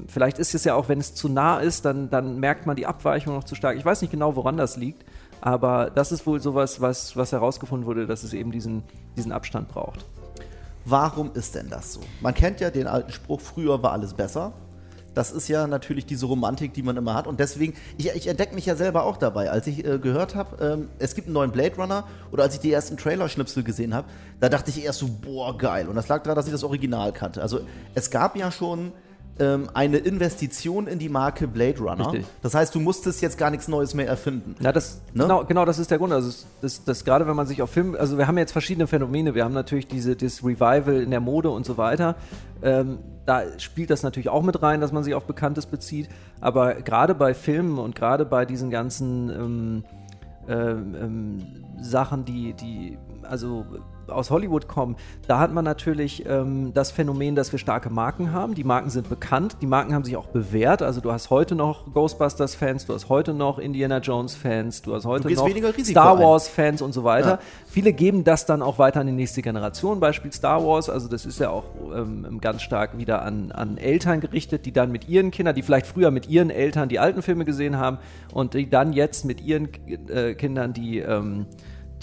vielleicht 0.08 0.40
ist 0.40 0.56
es 0.56 0.64
ja 0.64 0.76
auch, 0.76 0.90
wenn 0.90 1.00
es 1.00 1.14
zu 1.14 1.30
nah 1.30 1.60
ist, 1.60 1.86
dann, 1.86 2.10
dann 2.10 2.40
merkt 2.40 2.66
man 2.66 2.76
die 2.76 2.86
Abweichung 2.86 3.36
noch 3.36 3.44
zu 3.44 3.56
stark. 3.56 3.78
Ich 3.78 3.86
weiß 3.86 4.02
nicht 4.02 4.12
genau, 4.12 4.36
woran 4.36 4.58
das 4.58 4.78
liegt, 4.78 5.06
aber 5.40 5.90
das 5.90 6.12
ist 6.12 6.28
wohl 6.28 6.42
sowas, 6.42 6.82
was, 6.82 7.16
was 7.16 7.32
herausgefunden 7.32 7.88
wurde, 7.88 8.08
dass 8.08 8.24
es 8.24 8.34
eben 8.34 8.52
diesen, 8.52 8.84
diesen 9.16 9.32
Abstand 9.32 9.70
braucht. 9.70 10.06
Warum 10.86 11.32
ist 11.34 11.56
denn 11.56 11.70
das 11.70 11.94
so? 11.94 12.02
Man 12.22 12.34
kennt 12.34 12.60
ja 12.60 12.72
den 12.72 12.88
alten 12.88 13.12
Spruch, 13.12 13.40
früher 13.40 13.82
war 13.84 13.92
alles 13.92 14.14
besser. 14.14 14.54
Das 15.14 15.32
ist 15.32 15.50
ja 15.50 15.68
natürlich 15.68 16.06
diese 16.06 16.26
Romantik, 16.26 16.74
die 16.74 16.84
man 16.84 16.96
immer 16.96 17.14
hat. 17.14 17.28
Und 17.28 17.40
deswegen, 17.40 17.74
ich, 17.98 18.10
ich 18.16 18.28
entdecke 18.28 18.56
mich 18.56 18.66
ja 18.66 18.76
selber 18.76 19.04
auch 19.04 19.18
dabei. 19.18 19.52
Als 19.52 19.68
ich 19.68 19.86
äh, 19.86 20.00
gehört 20.00 20.36
habe, 20.36 20.64
ähm, 20.64 20.90
es 21.00 21.16
gibt 21.16 21.28
einen 21.28 21.34
neuen 21.34 21.52
Blade 21.52 21.76
Runner 21.76 22.06
oder 22.32 22.44
als 22.44 22.56
ich 22.56 22.62
die 22.62 22.72
ersten 22.72 22.96
Trailer-Schnipsel 22.96 23.64
gesehen 23.64 23.94
habe, 23.94 24.08
da 24.40 24.48
dachte 24.48 24.70
ich 24.70 24.84
erst 24.84 25.00
so, 25.00 25.10
boah, 25.10 25.58
geil. 25.58 25.90
Und 25.90 25.96
das 25.96 26.08
lag 26.08 26.24
daran, 26.24 26.38
dass 26.38 26.46
ich 26.46 26.54
das 26.54 26.64
Original 26.64 27.12
kannte. 27.12 27.42
Also 27.42 27.60
es 27.94 28.10
gab 28.10 28.38
ja 28.38 28.52
schon 28.52 28.94
ähm, 29.40 29.70
eine 29.74 29.98
Investition 29.98 30.88
in 30.88 31.00
die 31.00 31.10
Marke 31.10 31.48
Blade 31.48 31.80
Runner. 31.80 32.12
Richtig. 32.12 32.26
Das 32.42 32.54
heißt, 32.54 32.76
du 32.76 32.80
musstest 32.80 33.22
jetzt 33.22 33.38
gar 33.38 33.50
nichts 33.50 33.68
Neues 33.68 33.94
mehr 33.94 34.08
erfinden. 34.08 34.56
Na, 34.60 34.72
das, 34.72 35.02
Ne? 35.14 35.24
genau, 35.24 35.46
genau, 35.46 35.66
das 35.66 35.80
ist 35.80 35.90
der 35.90 35.98
Grund. 35.98 36.14
Also, 36.14 36.30
es- 36.30 36.46
das, 36.62 36.84
das, 36.84 37.06
gerade 37.06 37.26
wenn 37.28 37.36
man 37.36 37.48
sich 37.48 37.62
auf 37.62 37.70
Film, 37.72 37.96
also 37.98 38.18
wir 38.18 38.28
haben 38.28 38.38
jetzt 38.38 38.52
verschiedene 38.52 38.88
Phänomene. 38.88 39.34
Wir 39.34 39.44
haben 39.44 39.54
natürlich 39.54 39.88
diese, 39.88 40.16
das 40.16 40.44
Revival 40.44 41.02
in 41.02 41.10
der 41.12 41.22
Mode 41.22 41.50
und 41.50 41.66
so 41.66 41.78
weiter. 41.78 42.16
Ähm, 42.62 43.00
da 43.26 43.44
spielt 43.60 43.90
das 43.90 44.04
natürlich 44.04 44.30
auch 44.30 44.44
mit 44.44 44.62
rein, 44.62 44.82
dass 44.82 44.92
man 44.92 45.04
sich 45.04 45.14
auf 45.16 45.26
Bekanntes 45.26 45.66
bezieht. 45.66 46.10
Aber 46.42 46.76
gerade 46.76 47.16
bei 47.16 47.34
Filmen 47.34 47.80
und 47.80 47.96
gerade 47.96 48.26
bei 48.26 48.46
diesen 48.46 48.70
ganzen 48.70 49.30
ähm, 49.30 49.84
ähm, 50.48 50.96
ähm, 51.00 51.38
Sachen, 51.82 52.26
die, 52.26 52.54
die 52.54 52.98
also 53.24 53.66
aus 54.08 54.32
Hollywood 54.32 54.68
kommen, 54.68 54.96
da 55.28 55.40
hat 55.40 55.54
man 55.54 55.66
natürlich 55.66 56.26
ähm, 56.26 56.74
das 56.74 56.92
Phänomen, 56.92 57.36
dass 57.36 57.52
wir 57.52 57.60
starke 57.60 57.90
Marken 57.90 58.32
haben. 58.32 58.56
Die 58.56 58.64
Marken 58.64 58.90
sind 58.90 59.10
bekannt, 59.10 59.58
die 59.62 59.68
Marken 59.68 59.94
haben 59.94 60.04
sich 60.04 60.18
auch 60.18 60.28
bewährt. 60.28 60.82
Also 60.82 61.02
du 61.02 61.12
hast 61.12 61.30
heute 61.30 61.56
noch 61.56 61.94
Ghostbusters-Fans, 61.94 62.86
du 62.86 62.94
hast 62.94 63.10
heute 63.10 63.34
noch 63.34 63.60
Indiana 63.60 64.00
Jones-Fans, 64.00 64.82
du 64.82 64.96
hast 64.96 65.06
heute 65.06 65.28
gehst 65.28 65.40
noch 65.40 65.50
Star. 65.86 66.20
Wars-Fans 66.20 66.82
und 66.82 66.94
so 66.94 67.04
weiter. 67.04 67.30
Ja. 67.30 67.40
Viele 67.68 67.94
geben 67.94 68.24
das 68.24 68.46
dann 68.46 68.62
auch 68.62 68.80
weiter 68.80 69.00
an 69.00 69.08
die 69.08 69.14
nächste 69.14 69.42
Generation, 69.42 70.00
Beispiel 70.00 70.32
Star 70.32 70.66
Wars. 70.66 70.90
Also 70.90 71.08
das 71.08 71.26
ist 71.26 71.40
ja 71.40 71.50
auch 71.50 71.66
ähm, 71.96 72.40
ganz 72.42 72.62
stark 72.62 72.98
wieder 72.98 73.22
an, 73.22 73.52
an 73.52 73.78
Eltern 73.78 74.20
gerichtet, 74.20 74.66
die 74.66 74.72
dann 74.72 74.92
mit 74.92 75.08
ihren 75.08 75.32
Kindern, 75.32 75.56
die 75.56 75.62
vielleicht 75.62 75.88
früher 75.88 76.12
mit 76.12 76.28
ihren 76.28 76.50
Eltern 76.50 76.90
die 76.90 77.00
alten 77.00 77.22
Filme 77.22 77.46
gesehen 77.46 77.78
haben 77.78 77.98
und 78.34 78.54
die 78.54 78.70
dann 78.70 78.94
jetzt 78.94 79.26
mit 79.26 79.42
ihren 79.42 79.70
äh, 80.10 80.34
Kindern 80.36 80.74
die, 80.74 81.00
ähm, 81.00 81.46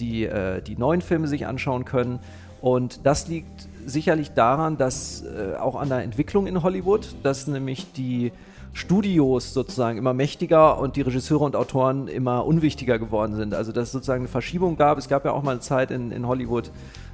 die, 0.00 0.24
äh, 0.24 0.62
die 0.62 0.76
neuen 0.76 1.00
Filme 1.00 1.28
sich 1.28 1.46
anschauen 1.46 1.84
können. 1.84 2.18
Und 2.60 3.06
das 3.06 3.28
liegt 3.28 3.68
sicherlich 3.86 4.32
daran, 4.32 4.76
dass 4.76 5.22
äh, 5.22 5.56
auch 5.56 5.76
an 5.76 5.88
der 5.88 6.02
Entwicklung 6.02 6.46
in 6.46 6.62
Hollywood, 6.62 7.16
dass 7.22 7.46
nämlich 7.46 7.92
die 7.92 8.32
Studios 8.72 9.54
sozusagen 9.54 9.98
immer 9.98 10.14
mächtiger 10.14 10.78
und 10.78 10.96
die 10.96 11.00
Regisseure 11.02 11.44
und 11.44 11.56
Autoren 11.56 12.06
immer 12.06 12.46
unwichtiger 12.46 12.98
geworden 12.98 13.34
sind. 13.34 13.54
Also 13.54 13.72
dass 13.72 13.88
es 13.88 13.92
sozusagen 13.92 14.22
eine 14.22 14.28
Verschiebung 14.28 14.76
gab. 14.76 14.98
Es 14.98 15.08
gab 15.08 15.24
ja 15.24 15.32
auch 15.32 15.42
mal 15.42 15.52
eine 15.52 15.60
Zeit 15.60 15.90
in, 15.90 16.12
in 16.12 16.26
Hollywood, 16.26 16.70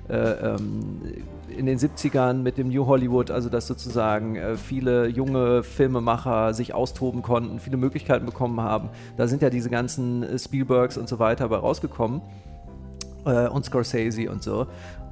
äh, 0.09 0.15
ähm, 0.15 1.01
in 1.57 1.67
den 1.67 1.79
70ern 1.79 2.35
mit 2.35 2.59
dem 2.59 2.69
New 2.69 2.87
Hollywood, 2.87 3.31
also 3.31 3.49
dass 3.49 3.67
sozusagen 3.67 4.37
äh, 4.37 4.57
viele 4.57 5.07
junge 5.07 5.63
Filmemacher 5.63 6.53
sich 6.53 6.75
austoben 6.75 7.23
konnten, 7.23 7.61
viele 7.61 7.77
Möglichkeiten 7.77 8.27
bekommen 8.27 8.61
haben. 8.61 8.89
Da 9.17 9.29
sind 9.29 9.41
ja 9.41 9.49
diese 9.49 9.71
ganzen 9.71 10.23
äh, 10.23 10.39
Spielbergs 10.39 10.99
und 10.99 11.09
so 11.09 11.19
weiter 11.19 11.49
bei 11.49 11.57
rausgekommen 11.57 12.21
äh, 13.25 13.49
und 13.49 13.65
Scorsese 13.65 14.31
und 14.31 14.43
so. 14.43 14.67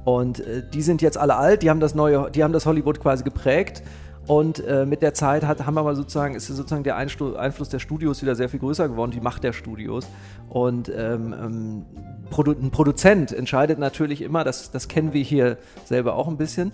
Und 0.05 0.39
äh, 0.39 0.63
die 0.73 0.81
sind 0.81 1.01
jetzt 1.01 1.17
alle 1.17 1.35
alt, 1.35 1.63
die 1.63 1.69
haben 1.69 1.79
das 1.79 1.95
neue, 1.95 2.29
die 2.31 2.43
haben 2.43 2.53
das 2.53 2.65
Hollywood 2.65 2.99
quasi 2.99 3.23
geprägt. 3.23 3.83
Und 4.25 4.65
äh, 4.65 4.85
mit 4.85 5.01
der 5.01 5.13
Zeit 5.13 5.43
hat, 5.43 5.65
haben 5.65 5.77
aber 5.77 5.95
sozusagen, 5.95 6.33
ist 6.33 6.47
sozusagen 6.47 6.83
der 6.83 6.95
Einstu 6.95 7.35
Einfluss 7.35 7.67
der 7.67 7.79
Studios 7.79 8.21
wieder 8.21 8.35
sehr 8.35 8.47
viel 8.47 8.61
größer 8.61 8.87
geworden, 8.87 9.11
die 9.11 9.19
Macht 9.19 9.43
der 9.43 9.51
Studios. 9.51 10.07
Und 10.47 10.89
ähm, 10.89 11.33
ähm, 11.33 11.85
Produ 12.29 12.51
ein 12.51 12.71
Produzent 12.71 13.33
entscheidet 13.33 13.79
natürlich 13.79 14.21
immer, 14.21 14.45
das, 14.45 14.71
das 14.71 14.87
kennen 14.87 15.11
wir 15.11 15.21
hier 15.21 15.57
selber 15.83 16.15
auch 16.15 16.29
ein 16.29 16.37
bisschen, 16.37 16.71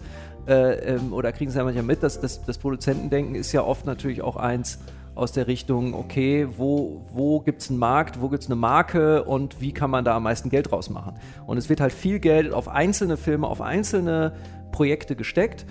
äh, 0.48 0.96
ähm, 0.96 1.12
oder 1.12 1.32
kriegen 1.32 1.50
es 1.50 1.56
ja 1.56 1.64
manchmal 1.64 1.84
mit, 1.84 2.04
dass 2.04 2.22
das, 2.22 2.46
das 2.46 2.60
Produzentendenken 2.60 3.34
ist 3.34 3.52
ja 3.52 3.64
oft 3.64 3.86
natürlich 3.86 4.22
auch 4.22 4.36
eins 4.36 4.78
aus 5.20 5.32
der 5.32 5.48
Richtung, 5.48 5.94
okay, 5.94 6.48
wo, 6.58 7.06
wo 7.12 7.40
gibt 7.42 7.62
es 7.62 7.70
einen 7.70 7.78
Markt, 7.78 8.22
wo 8.22 8.30
gibt 8.30 8.44
es 8.44 8.50
eine 8.50 8.56
Marke 8.56 9.24
und 9.24 9.62
wie 9.62 9.74
kann 9.74 9.92
man 9.92 10.06
da 10.06 10.16
am 10.16 10.24
meisten 10.24 10.50
Geld 10.50 10.72
rausmachen. 10.72 11.16
Und 11.46 11.58
es 11.58 11.70
wird 11.70 11.82
halt 11.82 11.94
viel 11.94 12.20
Geld 12.20 12.54
auf 12.54 12.68
einzelne 12.68 13.18
Filme, 13.18 13.48
auf 13.48 13.62
einzelne 13.62 14.34
Projekte 14.72 15.16
gesteckt. 15.16 15.66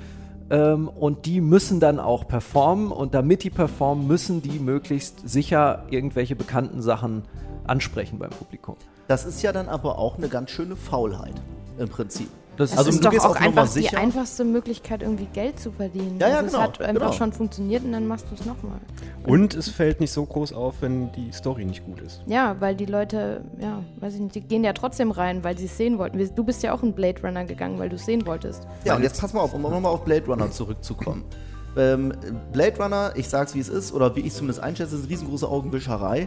Ähm, 0.51 0.89
und 0.89 1.27
die 1.27 1.41
müssen 1.41 1.81
dann 1.81 1.99
auch 1.99 2.27
performen 2.27 2.93
und 2.93 3.15
damit 3.15 3.43
die 3.43 3.51
performen, 3.51 4.07
müssen 4.07 4.43
die 4.43 4.59
möglichst 4.59 5.29
sicher 5.29 5.85
irgendwelche 5.91 6.37
bekannten 6.37 6.81
Sachen 6.81 7.25
ansprechen 7.65 8.19
beim 8.19 8.31
Publikum. 8.31 8.77
Das 9.09 9.25
ist 9.25 9.43
ja 9.43 9.53
dann 9.53 9.69
aber 9.69 9.99
auch 9.99 10.17
eine 10.17 10.29
ganz 10.29 10.51
schöne 10.51 10.77
Faulheit 10.77 11.35
im 11.79 11.89
Prinzip. 11.89 12.29
Das 12.59 12.73
Es 12.73 12.79
Also 12.79 12.91
ist 12.91 13.05
doch 13.05 13.13
auch 13.21 13.41
Nummer 13.41 13.63
einfach 13.63 13.73
die 13.73 13.89
einfachste 13.97 14.45
Möglichkeit, 14.45 15.03
irgendwie 15.03 15.27
Geld 15.33 15.61
zu 15.61 15.71
verdienen. 15.71 16.19
Ja, 16.19 16.29
ja, 16.29 16.37
also 16.39 16.47
genau, 16.51 16.59
Es 16.59 16.65
hat 16.65 16.81
einfach 16.83 17.01
genau. 17.03 17.13
schon 17.13 17.33
funktioniert 17.33 17.85
und 17.85 17.93
dann 17.93 18.07
machst 18.09 18.27
du 18.31 18.35
es 18.35 18.45
nochmal. 18.45 18.81
Und 19.25 19.55
es 19.55 19.69
fällt 19.69 20.01
nicht 20.01 20.11
so 20.11 20.27
groß 20.27 20.53
auf, 20.53 20.75
wenn 20.81 21.13
die 21.13 21.31
Story 21.33 21.65
nicht 21.65 21.85
gut 21.87 22.01
ist. 22.01 22.21
Ja, 22.27 22.57
weil 22.59 22.75
die 22.75 22.87
Leute, 22.87 23.43
ja, 23.61 23.83
weiß 24.01 24.15
ich 24.15 24.21
nicht, 24.21 24.35
die 24.35 24.41
gehen 24.41 24.65
ja 24.65 24.73
trotzdem 24.73 25.13
rein, 25.13 25.45
weil 25.45 25.57
sie 25.57 25.67
es 25.67 25.77
sehen 25.77 25.99
wollten. 25.99 26.19
Du 26.35 26.43
bist 26.45 26.63
ja 26.65 26.75
auch 26.75 26.83
in 26.83 26.93
Blade 26.93 27.23
Runner 27.23 27.45
gegangen, 27.45 27.79
weil 27.79 27.89
du 27.89 27.95
es 27.95 28.05
sehen 28.05 28.27
wolltest. 28.27 28.67
Ja, 28.85 28.97
und 28.97 29.03
jetzt 29.03 29.21
pass 29.21 29.33
mal 29.33 29.41
auf, 29.41 29.55
um 29.55 29.63
nochmal 29.63 29.93
auf 29.93 30.05
Blade 30.05 30.27
Runner 30.27 30.51
zurückzukommen. 30.51 31.25
Ähm, 31.77 32.13
Blade 32.51 32.83
Runner, 32.83 33.13
ich 33.15 33.29
sag's 33.29 33.55
wie 33.55 33.61
es 33.61 33.69
ist, 33.69 33.93
oder 33.93 34.17
wie 34.17 34.21
ich 34.21 34.33
zumindest 34.33 34.61
einschätze, 34.61 34.97
ist 34.97 35.03
eine 35.03 35.11
riesengroße 35.11 35.49
Augenwischerei. 35.49 36.27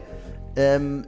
Ähm, 0.55 1.05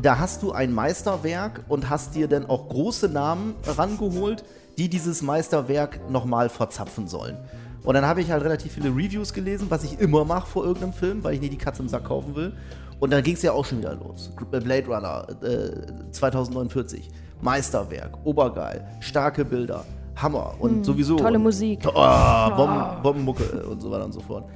da 0.00 0.18
hast 0.18 0.42
du 0.42 0.52
ein 0.52 0.72
Meisterwerk 0.72 1.64
und 1.68 1.90
hast 1.90 2.14
dir 2.14 2.26
dann 2.26 2.46
auch 2.46 2.68
große 2.68 3.08
Namen 3.08 3.54
rangeholt, 3.66 4.44
die 4.78 4.88
dieses 4.88 5.22
Meisterwerk 5.22 6.10
nochmal 6.10 6.48
verzapfen 6.48 7.08
sollen. 7.08 7.36
Und 7.84 7.94
dann 7.94 8.06
habe 8.06 8.20
ich 8.20 8.30
halt 8.30 8.44
relativ 8.44 8.72
viele 8.72 8.90
Reviews 8.90 9.32
gelesen, 9.32 9.66
was 9.68 9.82
ich 9.84 9.98
immer 9.98 10.24
mache 10.24 10.46
vor 10.46 10.64
irgendeinem 10.64 10.92
Film, 10.92 11.24
weil 11.24 11.34
ich 11.34 11.40
nie 11.40 11.48
die 11.48 11.58
Katze 11.58 11.82
im 11.82 11.88
Sack 11.88 12.04
kaufen 12.04 12.34
will. 12.34 12.52
Und 13.00 13.10
dann 13.12 13.22
ging 13.24 13.34
es 13.34 13.42
ja 13.42 13.52
auch 13.52 13.64
schon 13.64 13.78
wieder 13.78 13.94
los. 13.94 14.30
Blade 14.50 14.86
Runner 14.86 15.26
äh, 15.42 16.10
2049. 16.12 17.10
Meisterwerk, 17.40 18.16
obergeil, 18.24 18.86
starke 19.00 19.44
Bilder, 19.44 19.84
Hammer 20.14 20.54
und 20.60 20.84
sowieso. 20.84 21.16
tolle 21.16 21.40
Musik. 21.40 21.80
Oh, 21.86 22.50
Bomben, 22.56 23.02
Bombenmucke 23.02 23.66
und 23.66 23.80
so 23.80 23.90
weiter 23.90 24.04
und 24.04 24.12
so 24.12 24.20
fort. 24.20 24.48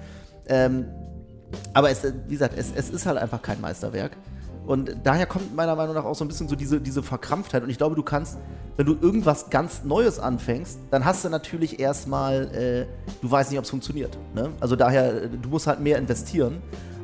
Ähm, 0.47 0.87
aber 1.75 1.91
es, 1.91 2.05
wie 2.05 2.35
gesagt, 2.35 2.55
es, 2.57 2.73
es 2.75 2.91
ist 2.91 3.05
halt 3.07 3.19
einfach 3.19 3.43
kein 3.43 3.61
Meisterwerk. 3.61 4.17
Und 4.67 4.97
daher 5.05 5.27
kommt 5.27 5.55
meiner 5.55 5.77
Meinung 5.77 5.95
nach 5.95 6.05
auch 6.05 6.15
so 6.15 6.25
ein 6.25 6.29
bisschen 6.29 6.49
so 6.49 6.57
diese, 6.57 6.81
diese 6.81 7.03
Verkrampftheit. 7.03 7.63
Und 7.63 7.71
ich 7.71 7.79
glaube, 7.79 7.95
du 7.95 8.03
kannst 8.03 8.39
wenn 8.77 8.87
du 8.87 8.97
irgendwas 9.01 9.51
ganz 9.51 9.85
Neues 9.85 10.19
anfängst, 10.19 10.79
dann 10.91 11.05
hast 11.05 11.25
du 11.25 11.29
natürlich 11.29 11.81
erstmal, 11.81 12.55
äh, 12.55 12.87
du 13.23 13.31
weißt 13.31 13.51
nicht, 13.51 13.59
ob 13.59 13.65
es 13.65 13.71
funktioniert. 13.71 14.17
Ne? 14.35 14.51
Also 14.61 14.77
daher, 14.77 15.25
äh, 15.25 15.29
du 15.29 15.49
musst 15.49 15.67
halt 15.67 15.81
mehr 15.81 15.99
investieren. 15.99 16.59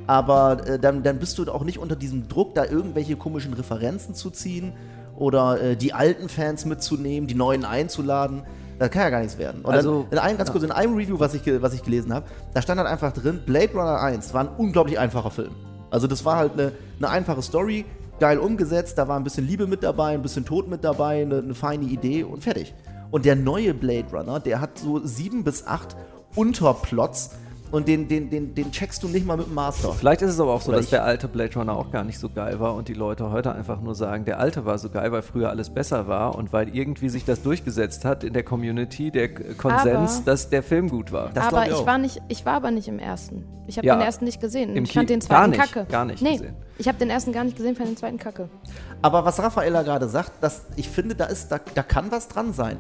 Aber 0.07 0.67
äh, 0.67 0.79
dann, 0.79 1.03
dann 1.03 1.19
bist 1.19 1.39
du 1.39 1.51
auch 1.51 1.65
nicht 1.65 1.79
unter 1.79 1.97
diesem 1.97 2.29
Druck, 2.29 2.55
da 2.55 2.65
irgendwelche 2.65 3.17
komischen 3.17 3.55
Referenzen 3.55 4.15
zu 4.15 4.31
ziehen 4.31 4.73
oder 5.17 5.61
äh, 5.61 5.77
die 5.77 5.95
alten 5.95 6.29
Fans 6.29 6.65
mitzunehmen, 6.65 7.27
die 7.27 7.35
neuen 7.35 7.65
einzuladen. 7.65 8.43
Das 8.79 8.91
kann 8.91 9.03
ja 9.03 9.11
gar 9.11 9.21
nichts 9.21 9.39
werden. 9.39 9.63
Und 9.63 9.73
Also, 9.73 10.07
in 10.11 10.19
einem, 10.19 10.37
ganz 10.39 10.51
kurz, 10.51 10.65
in 10.65 10.73
einem 10.73 10.95
Review, 10.97 11.21
was 11.21 11.35
ich, 11.35 11.43
was 11.63 11.73
ich 11.73 11.83
gelesen 11.85 12.13
habe, 12.13 12.27
da 12.53 12.61
stand 12.61 12.81
halt 12.81 12.91
einfach 12.91 13.13
drin, 13.13 13.41
Blade 13.47 13.73
Runner 13.73 14.01
1 14.01 14.35
war 14.35 14.43
ein 14.43 14.49
unglaublich 14.59 14.99
einfacher 14.99 15.31
Film. 15.31 15.53
Also 15.93 16.07
das 16.07 16.25
war 16.25 16.37
halt 16.37 16.55
eine, 16.55 16.73
eine 16.99 17.11
einfache 17.11 17.43
Story, 17.43 17.85
geil 18.19 18.39
umgesetzt, 18.39 18.97
da 18.97 19.09
war 19.09 19.17
ein 19.19 19.25
bisschen 19.25 19.47
Liebe 19.47 19.67
mit 19.67 19.83
dabei, 19.83 20.15
ein 20.15 20.23
bisschen 20.23 20.47
Tod 20.47 20.67
mit 20.67 20.85
dabei, 20.85 21.21
eine, 21.21 21.39
eine 21.39 21.55
feine 21.55 21.85
Idee 21.85 22.25
und 22.25 22.43
fertig. 22.43 22.73
Und 23.11 23.27
der 23.27 23.37
neue 23.37 23.75
Blade 23.75 24.07
Runner, 24.11 24.41
der 24.41 24.63
hat 24.63 24.79
so 24.79 25.05
sieben 25.05 25.45
bis 25.45 25.67
acht 25.67 25.95
Unterplots 26.35 27.33
und 27.73 27.89
den, 27.89 28.07
den, 28.07 28.31
den, 28.31 28.55
den 28.55 28.71
checkst 28.71 29.03
du 29.03 29.09
nicht 29.09 29.27
mal 29.27 29.37
mit 29.37 29.47
dem 29.49 29.55
Master. 29.55 29.93
Vielleicht 29.93 30.23
ist 30.23 30.31
es 30.31 30.39
aber 30.41 30.53
auch 30.53 30.61
so, 30.61 30.69
Oder 30.69 30.77
dass 30.77 30.85
ich- 30.87 30.91
der 30.91 31.05
alte 31.05 31.27
Blade 31.27 31.55
Runner 31.59 31.77
auch 31.77 31.91
gar 31.91 32.05
nicht 32.05 32.19
so 32.19 32.29
geil 32.29 32.61
war 32.61 32.75
und 32.75 32.87
die 32.87 32.95
Leute 32.95 33.31
heute 33.33 33.53
einfach 33.53 33.81
nur 33.81 33.95
sagen, 33.97 34.25
der 34.25 34.39
alte 34.39 34.65
war 34.65 34.79
so 34.79 34.89
geil, 34.91 35.11
weil 35.11 35.23
früher 35.23 35.51
alles 35.51 35.71
besser 35.71 36.07
war 36.07 36.37
und 36.37 36.53
weil 36.53 36.69
irgendwie 36.77 37.09
sich 37.09 37.25
das 37.25 37.43
durchgesetzt 37.43 38.05
hat 38.05 38.23
in 38.23 38.33
der 38.35 38.45
Community, 38.45 39.11
der 39.11 39.33
Konsens, 39.57 40.19
Aber- 40.19 40.25
dass 40.27 40.49
der 40.51 40.63
Film 40.63 40.89
gut 40.89 41.11
war. 41.11 41.31
Das 41.35 41.47
aber 41.47 41.67
ich 41.67 41.73
ich, 41.73 41.87
war 41.87 41.99
nicht, 41.99 42.23
ich 42.29 42.47
war 42.47 42.53
aber 42.55 42.71
nicht 42.71 42.87
im 42.89 42.99
ersten. 42.99 43.45
Ich 43.67 43.79
habe 43.79 43.87
Ja. 43.87 43.97
den 43.97 44.03
ersten 44.03 44.25
nicht 44.27 44.41
gesehen. 44.41 44.77
Im 44.77 44.85
ich 44.85 44.93
fand 44.93 45.09
Ki- 45.09 45.15
den 45.15 45.21
gar 45.21 45.29
zweiten 45.29 45.51
nicht, 45.51 45.73
kacke. 45.73 45.91
gar 45.91 46.05
nicht 46.05 46.23
nee, 46.23 46.33
gesehen. 46.33 46.55
Ich 46.79 46.89
habe 46.89 46.99
den 46.99 47.11
ersten 47.11 47.33
gar 47.33 47.45
nicht 47.45 47.57
gesehen, 47.57 47.75
fand 47.77 47.89
den 47.89 47.97
zweiten 47.97 48.19
kacke. 48.19 48.49
Aber 49.03 49.25
was 49.25 49.39
Raffaella 49.39 49.83
gerade 49.83 50.09
sagt, 50.09 50.33
das, 50.41 50.67
ich 50.77 50.89
finde, 50.89 51.15
da, 51.15 51.25
ist, 51.27 51.51
da, 51.51 51.59
da 51.75 51.83
kann 51.83 52.11
was 52.11 52.29
dran 52.29 52.53
sein. 52.53 52.79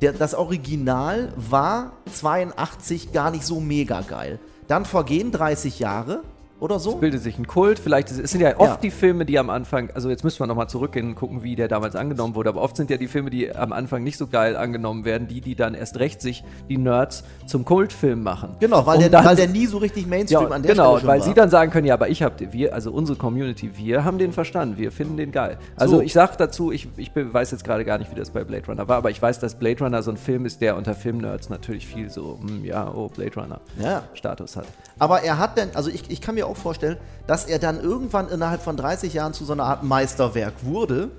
Der, 0.00 0.12
das 0.12 0.34
Original 0.34 1.32
war 1.36 1.92
82 2.12 3.12
gar 3.12 3.30
nicht 3.30 3.44
so 3.44 3.60
mega 3.60 4.02
geil. 4.02 4.38
Dann 4.68 4.84
vergehen 4.84 5.32
30 5.32 5.78
Jahre 5.78 6.22
oder 6.60 6.78
so. 6.78 6.96
bildet 6.96 7.22
sich 7.22 7.38
ein 7.38 7.46
Kult. 7.46 7.78
Vielleicht 7.78 8.10
ist, 8.10 8.18
es 8.18 8.30
sind 8.30 8.40
ja 8.40 8.50
oft 8.58 8.60
Ja. 8.70 8.76
die 8.82 8.90
Filme, 8.90 9.24
die 9.24 9.38
am 9.38 9.50
Anfang, 9.50 9.90
also 9.94 10.10
jetzt 10.10 10.24
müssen 10.24 10.40
wir 10.40 10.46
nochmal 10.46 10.68
zurückgehen 10.68 11.08
und 11.08 11.14
gucken, 11.14 11.42
wie 11.42 11.56
der 11.56 11.68
damals 11.68 11.94
angenommen 11.96 12.34
wurde. 12.34 12.48
Aber 12.50 12.60
oft 12.62 12.76
sind 12.76 12.90
ja 12.90 12.96
die 12.96 13.08
Filme, 13.08 13.30
die 13.30 13.54
am 13.54 13.72
Anfang 13.72 14.02
nicht 14.02 14.18
so 14.18 14.26
geil 14.26 14.56
angenommen 14.56 15.04
werden, 15.04 15.28
die, 15.28 15.40
die 15.40 15.54
dann 15.54 15.74
erst 15.74 15.98
recht 15.98 16.20
sich 16.20 16.44
die 16.68 16.78
Nerds 16.78 17.24
zum 17.46 17.64
Kultfilm 17.64 18.22
machen. 18.22 18.56
Genau, 18.60 18.84
weil, 18.86 18.98
der, 18.98 19.08
dann- 19.10 19.24
weil 19.24 19.36
der 19.36 19.48
nie 19.48 19.66
so 19.66 19.78
richtig 19.78 20.06
Mainstream 20.06 20.42
ja, 20.42 20.48
an 20.48 20.62
der 20.62 20.72
genau, 20.72 20.84
Stelle 20.96 21.00
schon 21.00 21.08
weil 21.08 21.20
war. 21.20 21.26
sie 21.26 21.34
dann 21.34 21.50
sagen 21.50 21.70
können, 21.70 21.86
ja, 21.86 21.94
aber 21.94 22.08
ich 22.08 22.22
habe, 22.22 22.34
wir, 22.52 22.74
also 22.74 22.90
unsere 22.92 23.16
Community, 23.18 23.70
wir 23.76 24.04
haben 24.04 24.18
den 24.18 24.32
verstanden, 24.32 24.78
wir 24.78 24.90
finden 24.92 25.16
den 25.16 25.32
geil. 25.32 25.58
Also 25.76 25.96
So. 25.96 26.02
ich 26.02 26.12
sag 26.12 26.36
dazu, 26.38 26.72
ich, 26.72 26.88
ich 26.96 27.10
weiß 27.14 27.50
jetzt 27.52 27.64
gerade 27.64 27.84
gar 27.84 27.98
nicht, 27.98 28.10
wie 28.10 28.16
das 28.16 28.30
bei 28.30 28.44
Blade 28.44 28.66
Runner 28.66 28.88
war, 28.88 28.96
aber 28.98 29.10
ich 29.10 29.20
weiß, 29.20 29.38
dass 29.38 29.54
Blade 29.54 29.84
Runner 29.84 30.02
so 30.02 30.10
ein 30.10 30.16
Film 30.16 30.44
ist, 30.46 30.60
der 30.60 30.76
unter 30.76 30.94
Filmnerds 30.94 31.48
natürlich 31.50 31.86
viel 31.86 32.10
so, 32.10 32.38
hm, 32.40 32.64
ja, 32.64 32.92
oh, 32.92 33.08
Blade 33.08 33.34
Runner 33.40 33.60
Ja. 33.80 34.02
Status 34.14 34.56
hat. 34.56 34.66
Aber 34.98 35.22
er 35.22 35.38
hat 35.38 35.56
dann, 35.56 35.68
also 35.74 35.90
ich, 35.90 36.10
ich 36.10 36.20
kann 36.20 36.34
mir 36.34 36.47
auch 36.48 36.56
vorstellen, 36.56 36.96
dass 37.26 37.44
er 37.44 37.58
dann 37.58 37.80
irgendwann 37.80 38.28
innerhalb 38.28 38.62
von 38.62 38.76
30 38.76 39.14
Jahren 39.14 39.32
zu 39.32 39.44
so 39.44 39.52
einer 39.52 39.64
Art 39.64 39.82
Meisterwerk 39.82 40.54
wurde. 40.62 41.10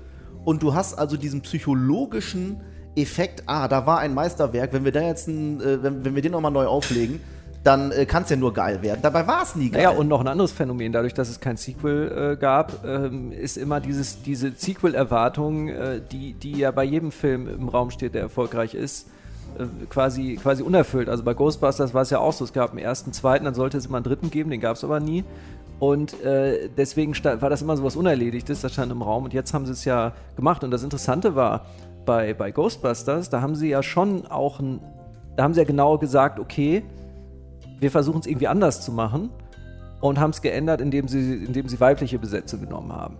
Und 0.44 0.62
du 0.62 0.74
hast 0.74 0.94
also 0.94 1.16
diesen 1.16 1.42
psychologischen 1.42 2.60
Effekt, 2.96 3.44
ah, 3.46 3.68
da 3.68 3.86
war 3.86 3.98
ein 3.98 4.14
Meisterwerk, 4.14 4.72
wenn 4.72 4.84
wir 4.84 4.92
da 4.92 5.00
jetzt, 5.00 5.28
ein, 5.28 5.60
äh, 5.60 5.82
wenn, 5.82 6.04
wenn 6.04 6.14
wir 6.14 6.22
den 6.22 6.32
nochmal 6.32 6.50
neu 6.50 6.66
auflegen, 6.66 7.20
dann 7.62 7.92
äh, 7.92 8.06
kann 8.06 8.22
es 8.22 8.30
ja 8.30 8.36
nur 8.36 8.52
geil 8.52 8.82
werden. 8.82 9.00
Dabei 9.02 9.26
war 9.26 9.42
es 9.42 9.54
nie 9.54 9.70
geil. 9.70 9.84
Naja, 9.84 9.96
und 9.96 10.08
noch 10.08 10.20
ein 10.20 10.28
anderes 10.28 10.52
Phänomen, 10.52 10.92
dadurch, 10.92 11.14
dass 11.14 11.28
es 11.28 11.40
kein 11.40 11.56
Sequel 11.56 12.32
äh, 12.32 12.36
gab, 12.36 12.84
ähm, 12.84 13.32
ist 13.32 13.58
immer 13.58 13.80
dieses, 13.80 14.22
diese 14.22 14.52
Sequel-Erwartung, 14.56 15.68
äh, 15.68 16.00
die, 16.10 16.32
die 16.32 16.58
ja 16.58 16.70
bei 16.70 16.84
jedem 16.84 17.12
Film 17.12 17.48
im 17.48 17.68
Raum 17.68 17.90
steht, 17.90 18.14
der 18.14 18.22
erfolgreich 18.22 18.74
ist, 18.74 19.08
quasi, 19.88 20.36
quasi 20.36 20.62
unerfüllt. 20.62 21.08
Also 21.08 21.22
bei 21.22 21.34
Ghostbusters 21.34 21.94
war 21.94 22.02
es 22.02 22.10
ja 22.10 22.18
auch 22.18 22.32
so, 22.32 22.44
es 22.44 22.52
gab 22.52 22.70
einen 22.70 22.78
ersten, 22.78 23.12
zweiten, 23.12 23.44
dann 23.44 23.54
sollte 23.54 23.78
es 23.78 23.86
immer 23.86 23.98
einen 23.98 24.04
dritten 24.04 24.30
geben, 24.30 24.50
den 24.50 24.60
gab 24.60 24.76
es 24.76 24.84
aber 24.84 25.00
nie. 25.00 25.24
Und 25.78 26.22
äh, 26.22 26.68
deswegen 26.76 27.14
sta- 27.14 27.40
war 27.40 27.48
das 27.48 27.62
immer 27.62 27.76
so 27.76 27.84
was 27.84 27.96
Unerledigtes, 27.96 28.60
das 28.60 28.72
stand 28.72 28.92
im 28.92 29.02
Raum. 29.02 29.24
Und 29.24 29.32
jetzt 29.32 29.54
haben 29.54 29.66
sie 29.66 29.72
es 29.72 29.84
ja 29.84 30.12
gemacht. 30.36 30.62
Und 30.62 30.70
das 30.70 30.82
Interessante 30.82 31.34
war, 31.34 31.66
bei, 32.04 32.34
bei 32.34 32.50
Ghostbusters, 32.50 33.30
da 33.30 33.40
haben 33.40 33.54
sie 33.54 33.68
ja 33.68 33.82
schon 33.82 34.26
auch 34.26 34.60
ein, 34.60 34.80
da 35.36 35.44
haben 35.44 35.54
sie 35.54 35.60
ja 35.60 35.66
genau 35.66 35.96
gesagt, 35.96 36.38
okay, 36.38 36.82
wir 37.78 37.90
versuchen 37.90 38.20
es 38.20 38.26
irgendwie 38.26 38.48
anders 38.48 38.82
zu 38.82 38.92
machen 38.92 39.30
und 40.00 40.18
haben 40.18 40.30
es 40.30 40.42
geändert, 40.42 40.80
indem 40.80 41.08
sie, 41.08 41.44
indem 41.44 41.68
sie 41.68 41.80
weibliche 41.80 42.18
Besetzung 42.18 42.60
genommen 42.60 42.92
haben. 42.92 43.16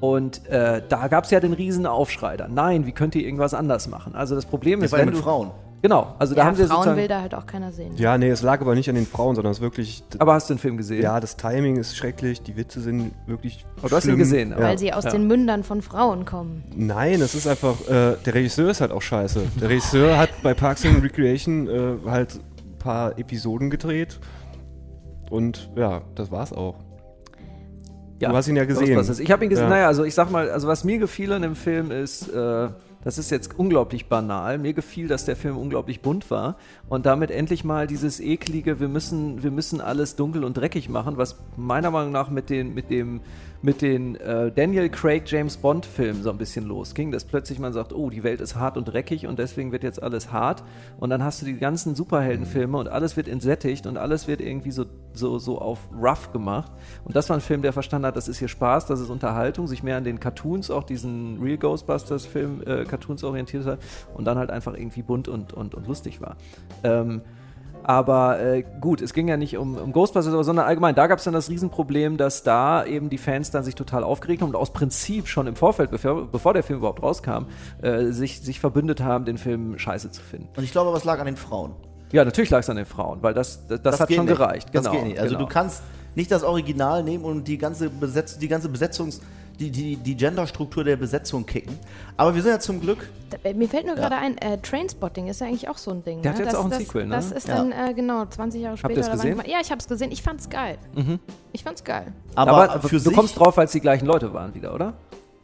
Und 0.00 0.46
äh, 0.46 0.80
da 0.88 1.08
gab 1.08 1.24
es 1.24 1.30
ja 1.32 1.40
den 1.40 1.52
riesen 1.52 1.84
Aufschrei 1.86 2.36
dann. 2.36 2.54
Nein, 2.54 2.86
wie 2.86 2.92
könnt 2.92 3.14
ihr 3.16 3.22
irgendwas 3.24 3.52
anders 3.52 3.88
machen? 3.88 4.14
Also 4.14 4.34
das 4.36 4.46
Problem 4.46 4.82
ist, 4.82 4.92
ja 4.92 4.98
wenn 4.98 5.06
mit 5.06 5.16
du 5.16 5.22
Frauen. 5.22 5.50
genau, 5.82 6.14
also 6.20 6.36
da 6.36 6.42
ja, 6.42 6.46
haben 6.46 6.54
sie 6.54 6.66
Frauen 6.66 6.76
sozusagen. 6.76 6.96
will 7.00 7.08
da 7.08 7.20
halt 7.20 7.34
auch 7.34 7.46
keiner 7.46 7.72
sehen. 7.72 7.96
Ja, 7.96 8.16
nee, 8.16 8.28
es 8.28 8.42
lag 8.42 8.60
aber 8.60 8.76
nicht 8.76 8.88
an 8.88 8.94
den 8.94 9.06
Frauen, 9.06 9.34
sondern 9.34 9.50
es 9.50 9.58
ist 9.58 9.62
wirklich. 9.62 10.04
Aber 10.20 10.34
hast 10.34 10.48
du 10.50 10.54
den 10.54 10.60
Film 10.60 10.76
gesehen? 10.76 11.02
ja, 11.02 11.18
das 11.18 11.36
Timing 11.36 11.76
ist 11.78 11.96
schrecklich, 11.96 12.42
die 12.42 12.56
Witze 12.56 12.80
sind 12.80 13.10
wirklich. 13.26 13.66
Oh, 13.82 13.88
du 13.88 13.96
hast 13.96 14.06
ihn 14.06 14.18
gesehen, 14.18 14.50
Ja. 14.52 14.60
Weil 14.60 14.78
sie 14.78 14.92
aus 14.92 15.02
Ja. 15.02 15.10
den 15.10 15.26
Mündern 15.26 15.64
von 15.64 15.82
Frauen 15.82 16.24
kommen. 16.24 16.62
Nein, 16.76 17.20
es 17.20 17.34
ist 17.34 17.48
einfach, 17.48 17.80
äh, 17.88 18.14
der 18.24 18.34
Regisseur 18.34 18.70
ist 18.70 18.80
halt 18.80 18.92
auch 18.92 19.02
scheiße. 19.02 19.42
Der 19.60 19.68
Regisseur 19.68 20.16
hat 20.16 20.30
bei 20.44 20.54
Parks 20.54 20.86
and 20.86 21.02
Recreation 21.02 21.66
äh, 21.68 21.96
halt 22.08 22.34
ein 22.36 22.78
paar 22.78 23.18
Episoden 23.18 23.68
gedreht 23.68 24.20
und 25.30 25.70
ja, 25.74 26.02
das 26.14 26.30
war's 26.30 26.52
auch. 26.52 26.76
Du 28.18 28.36
hast 28.36 28.48
ihn 28.48 28.56
ja 28.56 28.64
gesehen. 28.64 28.98
Ich 29.20 29.30
habe 29.30 29.44
ihn 29.44 29.50
gesehen. 29.50 29.64
Ja. 29.64 29.70
Naja, 29.70 29.86
also 29.86 30.04
ich 30.04 30.14
sag 30.14 30.30
mal, 30.30 30.50
also 30.50 30.66
was 30.66 30.84
mir 30.84 30.98
gefiel 30.98 31.32
an 31.32 31.42
dem 31.42 31.54
Film 31.54 31.90
ist, 31.90 32.28
äh, 32.28 32.68
das 33.04 33.16
ist 33.16 33.30
jetzt 33.30 33.58
unglaublich 33.58 34.06
banal. 34.06 34.58
Mir 34.58 34.72
gefiel, 34.72 35.08
dass 35.08 35.24
der 35.24 35.36
Film 35.36 35.56
unglaublich 35.56 36.02
bunt 36.02 36.30
war 36.30 36.56
und 36.88 37.06
damit 37.06 37.30
endlich 37.30 37.64
mal 37.64 37.86
dieses 37.86 38.20
eklige, 38.20 38.80
wir 38.80 38.88
müssen, 38.88 39.42
wir 39.42 39.50
müssen 39.50 39.80
alles 39.80 40.16
dunkel 40.16 40.44
und 40.44 40.56
dreckig 40.56 40.88
machen, 40.88 41.16
was 41.16 41.36
meiner 41.56 41.90
Meinung 41.90 42.12
nach 42.12 42.28
mit 42.28 42.50
den, 42.50 42.74
mit 42.74 42.90
dem, 42.90 43.20
mit 43.60 43.82
den 43.82 44.14
äh, 44.16 44.52
Daniel 44.52 44.88
Craig 44.88 45.24
James 45.26 45.56
Bond 45.56 45.84
Filmen 45.84 46.22
so 46.22 46.30
ein 46.30 46.38
bisschen 46.38 46.64
losging, 46.64 47.10
dass 47.10 47.24
plötzlich 47.24 47.58
man 47.58 47.72
sagt, 47.72 47.92
oh, 47.92 48.08
die 48.08 48.22
Welt 48.22 48.40
ist 48.40 48.54
hart 48.54 48.76
und 48.76 48.84
dreckig 48.84 49.26
und 49.26 49.38
deswegen 49.38 49.72
wird 49.72 49.82
jetzt 49.82 50.02
alles 50.02 50.32
hart 50.32 50.62
und 50.98 51.10
dann 51.10 51.24
hast 51.24 51.42
du 51.42 51.46
die 51.46 51.58
ganzen 51.58 51.94
Superheldenfilme 51.94 52.78
und 52.78 52.88
alles 52.88 53.16
wird 53.16 53.26
entsättigt 53.26 53.86
und 53.86 53.96
alles 53.96 54.28
wird 54.28 54.40
irgendwie 54.40 54.70
so, 54.70 54.86
so, 55.12 55.38
so 55.38 55.58
auf 55.58 55.88
rough 55.92 56.32
gemacht 56.32 56.70
und 57.04 57.16
das 57.16 57.28
war 57.28 57.36
ein 57.36 57.40
Film, 57.40 57.62
der 57.62 57.72
verstanden 57.72 58.06
hat, 58.06 58.16
das 58.16 58.28
ist 58.28 58.38
hier 58.38 58.48
Spaß, 58.48 58.86
das 58.86 59.00
ist 59.00 59.10
Unterhaltung, 59.10 59.66
sich 59.66 59.82
mehr 59.82 59.96
an 59.96 60.04
den 60.04 60.20
Cartoons, 60.20 60.70
auch 60.70 60.84
diesen 60.84 61.40
Real 61.42 61.58
Ghostbusters 61.58 62.26
Film, 62.26 62.62
äh, 62.64 62.84
Cartoons 62.84 63.24
orientiert 63.24 63.66
hat 63.66 63.80
und 64.14 64.24
dann 64.24 64.38
halt 64.38 64.50
einfach 64.50 64.74
irgendwie 64.74 65.02
bunt 65.02 65.26
und, 65.26 65.52
und, 65.52 65.74
und 65.74 65.86
lustig 65.88 66.20
war. 66.20 66.36
Ähm, 66.84 67.22
aber 67.84 68.40
äh, 68.40 68.64
gut, 68.80 69.00
es 69.00 69.14
ging 69.14 69.28
ja 69.28 69.36
nicht 69.36 69.56
um, 69.56 69.76
um 69.76 69.92
Ghostbusters, 69.92 70.32
sondern 70.46 70.66
allgemein. 70.66 70.94
Da 70.94 71.06
gab 71.06 71.18
es 71.18 71.24
dann 71.24 71.34
das 71.34 71.48
Riesenproblem, 71.48 72.16
dass 72.16 72.42
da 72.42 72.84
eben 72.84 73.10
die 73.10 73.18
Fans 73.18 73.50
dann 73.50 73.64
sich 73.64 73.74
total 73.74 74.04
aufgeregt 74.04 74.42
haben 74.42 74.50
und 74.50 74.56
aus 74.56 74.72
Prinzip 74.72 75.28
schon 75.28 75.46
im 75.46 75.56
Vorfeld, 75.56 75.90
bevor, 75.90 76.26
bevor 76.26 76.54
der 76.54 76.62
Film 76.62 76.80
überhaupt 76.80 77.02
rauskam, 77.02 77.46
äh, 77.82 78.06
sich, 78.06 78.40
sich 78.40 78.60
verbündet 78.60 79.02
haben, 79.02 79.24
den 79.24 79.38
Film 79.38 79.78
scheiße 79.78 80.10
zu 80.10 80.22
finden. 80.22 80.48
Und 80.56 80.64
ich 80.64 80.72
glaube, 80.72 80.92
was 80.92 81.04
lag 81.04 81.18
an 81.18 81.26
den 81.26 81.36
Frauen. 81.36 81.72
Ja, 82.12 82.24
natürlich 82.24 82.50
lag 82.50 82.60
es 82.60 82.70
an 82.70 82.76
den 82.76 82.86
Frauen, 82.86 83.22
weil 83.22 83.34
das, 83.34 83.66
das, 83.66 83.82
das, 83.82 84.00
hat 84.00 84.12
schon 84.12 84.24
nicht. 84.24 84.36
gereicht. 84.36 84.68
Das 84.72 84.84
genau, 84.84 84.96
geht 84.96 85.04
nicht. 85.04 85.18
Also 85.18 85.34
genau. 85.34 85.46
du 85.46 85.52
kannst 85.52 85.82
nicht 86.14 86.30
das 86.30 86.42
Original 86.42 87.02
nehmen 87.02 87.24
und 87.24 87.46
die 87.48 87.58
ganze, 87.58 87.90
Besetz 87.90 88.38
die 88.38 88.48
ganze 88.48 88.68
Besetzungs-, 88.68 89.20
die, 89.58 89.70
die, 89.70 89.96
die 89.96 90.16
Genderstruktur 90.16 90.84
der 90.84 90.96
Besetzung 90.96 91.44
kicken. 91.44 91.76
Aber 92.16 92.34
wir 92.34 92.42
sind 92.42 92.52
ja 92.52 92.60
zum 92.60 92.80
Glück 92.80 93.08
Da, 93.30 93.36
äh, 93.42 93.54
mir 93.54 93.68
fällt 93.68 93.86
nur 93.86 93.96
Ja. 93.96 94.08
gerade 94.08 94.16
ein, 94.16 94.38
äh, 94.38 94.58
Trainspotting 94.58 95.26
ist 95.28 95.40
ja 95.40 95.46
eigentlich 95.48 95.68
auch 95.68 95.78
so 95.78 95.90
ein 95.90 96.04
Ding. 96.04 96.22
Der 96.22 96.32
hat 96.32 96.38
ne? 96.38 96.44
jetzt 96.44 96.52
das, 96.54 96.60
auch 96.60 96.64
ein 96.64 96.70
das, 96.70 96.78
Sequel, 96.78 97.06
ne? 97.06 97.14
Das 97.14 97.32
ist 97.32 97.48
Ja. 97.48 97.56
dann, 97.56 97.72
äh, 97.72 97.92
genau, 97.94 98.24
20 98.26 98.62
Jahre 98.62 98.76
später. 98.76 99.02
wann 99.02 99.12
gesehen? 99.12 99.42
Ja, 99.46 99.58
ich 99.60 99.70
hab's 99.70 99.88
gesehen. 99.88 100.12
Ich 100.12 100.22
fand's 100.22 100.48
geil. 100.48 100.78
Ich 101.52 101.64
fand's 101.64 101.82
geil. 101.84 102.12
Aber, 102.34 102.70
Aber, 102.70 102.88
für 102.88 102.96
du 102.96 102.98
sich, 103.00 103.12
kommst 103.14 103.38
drauf, 103.38 103.56
weil 103.56 103.66
es 103.66 103.72
die 103.72 103.80
gleichen 103.80 104.06
Leute 104.06 104.32
waren 104.32 104.54
wieder, 104.54 104.74
oder? 104.74 104.94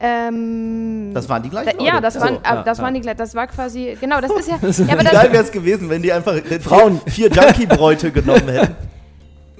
Ähm, 0.00 1.12
das 1.14 1.28
waren 1.28 1.42
die 1.42 1.50
gleichen 1.50 1.78
da, 1.78 1.84
ja, 1.84 1.92
Leute. 1.92 2.02
das 2.02 2.20
waren, 2.20 2.34
So, 2.34 2.40
ja, 2.44 2.62
das 2.62 2.78
ja. 2.78 2.84
waren 2.84 2.94
die 2.94 3.00
gleich. 3.00 3.16
Das 3.16 3.34
war 3.34 3.46
quasi, 3.46 3.96
genau, 4.00 4.20
das 4.20 4.32
ist 4.32 4.48
ja. 4.48 4.56
ja 4.86 4.94
aber 4.94 5.04
geil 5.04 5.32
wäre 5.32 5.44
es 5.44 5.52
gewesen, 5.52 5.88
wenn 5.88 6.02
die 6.02 6.12
einfach 6.12 6.34
Frauen. 6.60 7.00
vier 7.06 7.30
Junkie-Bräute 7.30 8.10
genommen 8.12 8.48
hätten. 8.48 8.74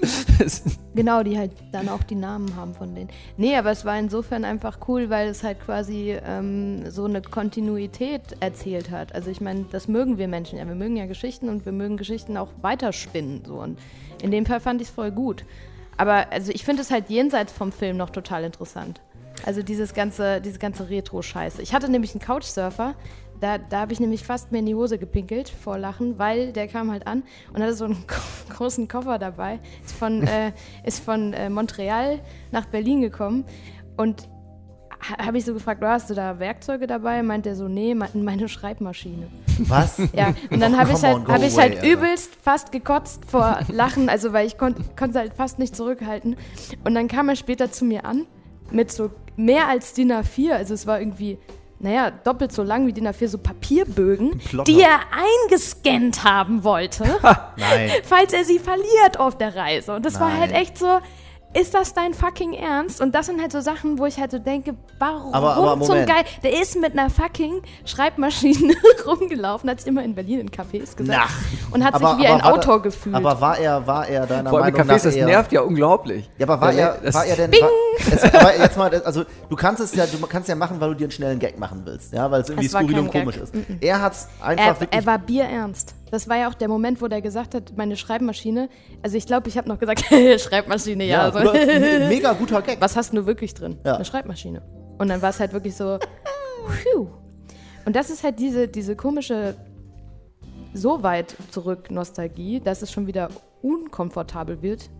Genau, 0.94 1.24
die 1.24 1.36
halt 1.36 1.50
dann 1.72 1.88
auch 1.88 2.04
die 2.04 2.14
Namen 2.14 2.54
haben 2.54 2.74
von 2.74 2.94
denen. 2.94 3.10
Nee, 3.36 3.56
aber 3.56 3.72
es 3.72 3.84
war 3.84 3.98
insofern 3.98 4.44
einfach 4.44 4.78
cool, 4.86 5.10
weil 5.10 5.28
es 5.28 5.42
halt 5.42 5.60
quasi 5.60 6.16
ähm, 6.24 6.88
so 6.88 7.04
eine 7.04 7.20
Kontinuität 7.20 8.22
erzählt 8.38 8.90
hat. 8.90 9.12
Also 9.14 9.30
ich 9.30 9.40
meine, 9.40 9.64
das 9.72 9.88
mögen 9.88 10.18
wir 10.18 10.28
Menschen 10.28 10.58
ja. 10.58 10.66
Wir 10.66 10.76
mögen 10.76 10.96
ja 10.96 11.06
Geschichten 11.06 11.48
und 11.48 11.64
wir 11.64 11.72
mögen 11.72 11.96
Geschichten 11.96 12.36
auch 12.36 12.50
weiterspinnen. 12.62 13.42
So. 13.44 13.54
Und 13.54 13.78
in 14.22 14.30
dem 14.30 14.46
Fall 14.46 14.60
fand 14.60 14.80
ich 14.80 14.88
es 14.88 14.94
voll 14.94 15.10
gut. 15.10 15.44
Aber 15.96 16.30
also 16.30 16.52
ich 16.52 16.64
finde 16.64 16.82
es 16.82 16.90
halt 16.90 17.10
jenseits 17.10 17.52
vom 17.52 17.72
Film 17.72 17.96
noch 17.96 18.10
total 18.10 18.44
interessant. 18.44 19.00
Also 19.44 19.62
dieses 19.62 19.94
ganze, 19.94 20.40
diese 20.40 20.58
ganze 20.58 20.88
Retro-Scheiße. 20.88 21.60
Ich 21.60 21.74
hatte 21.74 21.90
nämlich 21.90 22.12
einen 22.12 22.20
Couchsurfer, 22.20 22.94
da, 23.40 23.58
da 23.58 23.80
habe 23.80 23.92
ich 23.92 24.00
nämlich 24.00 24.24
fast 24.24 24.52
mir 24.52 24.58
in 24.58 24.66
die 24.66 24.74
Hose 24.74 24.98
gepinkelt 24.98 25.48
vor 25.48 25.78
Lachen, 25.78 26.18
weil 26.18 26.52
der 26.52 26.68
kam 26.68 26.90
halt 26.90 27.06
an 27.06 27.22
und 27.52 27.62
hatte 27.62 27.74
so 27.74 27.84
einen 27.86 28.04
großen 28.56 28.88
Koffer 28.88 29.18
dabei. 29.18 29.60
Ist 29.84 29.94
von, 29.94 30.22
äh, 30.26 30.52
ist 30.84 31.04
von 31.04 31.32
äh, 31.32 31.50
Montreal 31.50 32.20
nach 32.52 32.66
Berlin 32.66 33.00
gekommen 33.00 33.44
und 33.96 34.28
habe 35.18 35.38
ich 35.38 35.44
so 35.44 35.52
gefragt, 35.52 35.82
oh, 35.84 35.86
hast 35.86 36.08
du 36.08 36.14
da 36.14 36.38
Werkzeuge 36.38 36.86
dabei? 36.86 37.22
Meint 37.22 37.46
er 37.46 37.56
so, 37.56 37.68
nee, 37.68 37.94
meine 37.94 38.48
Schreibmaschine. 38.48 39.28
Was? 39.58 40.00
Ja, 40.14 40.34
und 40.50 40.60
dann 40.60 40.78
habe 40.78 40.92
ich 40.92 41.02
halt, 41.02 41.26
hab 41.26 41.42
ich 41.42 41.58
halt 41.58 41.82
übelst 41.82 42.34
fast 42.40 42.72
gekotzt 42.72 43.24
vor 43.26 43.60
Lachen, 43.68 44.08
also 44.08 44.32
weil 44.32 44.46
ich 44.46 44.58
kon 44.58 44.74
konnte 44.96 45.18
halt 45.18 45.34
fast 45.34 45.58
nicht 45.58 45.74
zurückhalten. 45.74 46.36
Und 46.84 46.94
dann 46.94 47.08
kam 47.08 47.28
er 47.28 47.36
später 47.36 47.70
zu 47.70 47.84
mir 47.84 48.04
an 48.04 48.26
mit 48.70 48.92
so 48.92 49.10
mehr 49.36 49.68
als 49.68 49.92
DIN 49.92 50.12
A4, 50.12 50.52
also 50.52 50.74
es 50.74 50.86
war 50.86 51.00
irgendwie 51.00 51.38
naja, 51.84 52.10
doppelt 52.10 52.50
so 52.50 52.62
lang 52.62 52.86
wie 52.86 52.94
DIN 52.94 53.06
A4, 53.06 53.28
so 53.28 53.36
Papierbögen, 53.36 54.40
die 54.66 54.80
er 54.80 55.00
eingescannt 55.12 56.24
haben 56.24 56.64
wollte, 56.64 57.04
falls 58.04 58.32
er 58.32 58.44
sie 58.44 58.58
verliert 58.58 59.20
auf 59.20 59.36
der 59.36 59.54
Reise. 59.54 59.94
Und 59.94 60.06
das 60.06 60.14
Nein. 60.14 60.22
war 60.22 60.40
halt 60.40 60.52
echt 60.52 60.78
so, 60.78 61.00
ist 61.54 61.74
das 61.74 61.94
dein 61.94 62.14
fucking 62.14 62.52
Ernst? 62.52 63.00
Und 63.00 63.14
das 63.14 63.26
sind 63.26 63.40
halt 63.40 63.52
so 63.52 63.60
Sachen, 63.60 63.98
wo 63.98 64.06
ich 64.06 64.18
halt 64.18 64.30
so 64.30 64.38
denke, 64.38 64.74
warum 64.98 65.32
aber, 65.32 65.54
aber 65.54 65.84
zum 65.84 66.04
Geil? 66.04 66.24
Der 66.42 66.60
ist 66.60 66.78
mit 66.80 66.92
einer 66.92 67.10
fucking 67.10 67.62
Schreibmaschine 67.84 68.74
rumgelaufen, 69.06 69.70
hat 69.70 69.80
sich 69.80 69.88
immer 69.88 70.02
in 70.02 70.14
Berlin 70.14 70.40
in 70.40 70.50
Cafés 70.50 70.96
gesagt 70.96 71.06
Na. 71.06 71.26
und 71.70 71.84
hat 71.84 71.94
aber, 71.94 72.16
sich 72.16 72.24
wie 72.24 72.26
ein 72.26 72.40
Autor 72.40 72.76
da, 72.76 72.82
gefühlt. 72.82 73.14
Aber 73.14 73.40
war 73.40 73.58
er, 73.58 73.86
war 73.86 74.06
er 74.08 74.26
deiner 74.26 74.50
Vor 74.50 74.62
allem 74.62 74.74
Meinung 74.74 74.90
Cafés, 74.90 74.96
nach 74.96 75.02
das 75.02 75.16
nervt 75.16 75.52
ja 75.52 75.60
unglaublich. 75.62 76.30
Ja, 76.38 76.46
aber 76.46 76.60
war 76.60 76.72
er, 76.72 76.98
war 77.14 77.24
er 77.24 77.36
denn, 77.36 77.52
war, 77.52 77.70
es, 78.12 78.22
aber 78.34 78.58
jetzt 78.58 78.76
mal, 78.76 79.02
also 79.04 79.24
du 79.48 79.56
kannst 79.56 79.80
es 79.80 79.94
ja, 79.94 80.06
du 80.06 80.18
kannst 80.26 80.48
ja 80.48 80.56
machen, 80.56 80.80
weil 80.80 80.90
du 80.90 80.96
dir 80.96 81.04
einen 81.04 81.12
schnellen 81.12 81.38
Gag 81.38 81.58
machen 81.58 81.82
willst, 81.84 82.12
ja, 82.12 82.30
weil 82.30 82.42
es 82.42 82.48
irgendwie 82.48 82.68
skurril 82.68 82.98
und 82.98 83.10
komisch 83.10 83.36
ist. 83.36 83.54
Mm 83.54 83.58
-mm. 83.58 83.76
Er 83.80 84.02
hat's 84.02 84.28
einfach 84.40 84.80
er, 84.80 84.92
er 84.92 85.06
war 85.06 85.18
bierernst. 85.18 85.94
Das 86.14 86.28
war 86.28 86.36
ja 86.36 86.48
auch 86.48 86.54
der 86.54 86.68
Moment, 86.68 87.02
wo 87.02 87.08
der 87.08 87.20
gesagt 87.20 87.56
hat, 87.56 87.76
meine 87.76 87.96
Schreibmaschine. 87.96 88.68
Also 89.02 89.16
ich 89.16 89.26
glaube, 89.26 89.48
ich 89.48 89.58
habe 89.58 89.68
noch 89.68 89.80
gesagt, 89.80 90.04
Schreibmaschine, 90.38 91.02
ja. 91.02 91.26
ja 91.26 91.34
also. 91.34 91.52
mega 92.08 92.34
guter 92.34 92.62
Gag. 92.66 92.80
Was 92.80 92.94
hast 92.94 93.12
du 93.12 93.26
wirklich 93.26 93.52
drin? 93.52 93.80
Ja. 93.84 93.96
Eine 93.96 94.04
Schreibmaschine. 94.04 94.62
Und 94.96 95.08
dann 95.08 95.20
war 95.22 95.30
es 95.30 95.40
halt 95.40 95.52
wirklich 95.52 95.74
so. 95.74 95.98
Phew. 96.68 97.08
Und 97.84 97.96
das 97.96 98.10
ist 98.10 98.22
halt 98.22 98.38
diese, 98.38 98.68
diese 98.68 98.94
komische, 98.94 99.56
so 100.72 101.02
weit 101.02 101.34
zurück 101.50 101.90
Nostalgie, 101.90 102.60
dass 102.60 102.82
es 102.82 102.92
schon 102.92 103.08
wieder 103.08 103.28
unkomfortabel 103.62 104.62
wird. 104.62 104.90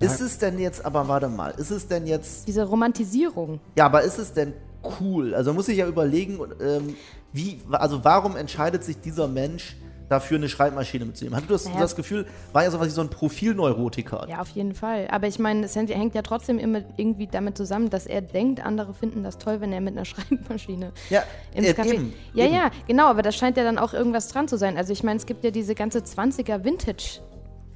Ist 0.00 0.20
es 0.20 0.36
denn 0.36 0.58
jetzt, 0.58 0.84
aber 0.84 1.08
warte 1.08 1.28
mal, 1.28 1.54
ist 1.56 1.70
es 1.70 1.88
denn 1.88 2.06
jetzt. 2.06 2.46
Diese 2.46 2.64
Romantisierung. 2.64 3.58
Ja, 3.74 3.86
aber 3.86 4.02
ist 4.02 4.18
es 4.18 4.34
denn 4.34 4.52
cool? 5.00 5.34
Also 5.34 5.54
muss 5.54 5.68
ich 5.68 5.78
ja 5.78 5.86
überlegen, 5.86 6.40
ähm, 6.60 6.94
wie, 7.32 7.62
also 7.70 8.04
warum 8.04 8.36
entscheidet 8.36 8.84
sich 8.84 9.00
dieser 9.00 9.28
Mensch 9.28 9.76
dafür 10.08 10.38
eine 10.38 10.48
Schreibmaschine 10.48 11.04
mitzunehmen. 11.04 11.36
Hattest 11.36 11.50
du 11.50 11.54
das, 11.54 11.64
naja. 11.66 11.80
das 11.80 11.96
Gefühl, 11.96 12.26
war 12.52 12.64
ja 12.64 12.70
so 12.70 12.80
was 12.80 12.88
wie 12.88 12.90
so 12.90 13.00
ein 13.00 13.10
Profilneurotiker? 13.10 14.26
Ja, 14.28 14.40
auf 14.40 14.50
jeden 14.50 14.74
Fall. 14.74 15.08
Aber 15.10 15.26
ich 15.26 15.38
meine, 15.38 15.64
es 15.64 15.74
hängt 15.76 16.14
ja 16.14 16.22
trotzdem 16.22 16.58
immer 16.58 16.82
irgendwie 16.96 17.26
damit 17.26 17.56
zusammen, 17.56 17.90
dass 17.90 18.06
er 18.06 18.22
denkt, 18.22 18.64
andere 18.64 18.94
finden 18.94 19.22
das 19.22 19.38
toll, 19.38 19.60
wenn 19.60 19.72
er 19.72 19.80
mit 19.80 19.94
einer 19.94 20.04
Schreibmaschine 20.04 20.92
ja, 21.10 21.22
ins 21.54 21.68
äh, 21.68 21.72
Café. 21.72 21.94
Eben, 21.94 22.12
ja, 22.34 22.44
eben. 22.44 22.54
ja, 22.54 22.70
genau, 22.86 23.06
aber 23.06 23.22
da 23.22 23.32
scheint 23.32 23.56
ja 23.56 23.64
dann 23.64 23.78
auch 23.78 23.94
irgendwas 23.94 24.28
dran 24.28 24.48
zu 24.48 24.56
sein. 24.56 24.76
Also 24.76 24.92
ich 24.92 25.02
meine, 25.02 25.16
es 25.16 25.26
gibt 25.26 25.44
ja 25.44 25.50
diese 25.50 25.74
ganze 25.74 26.00
20er 26.00 26.64
Vintage 26.64 27.20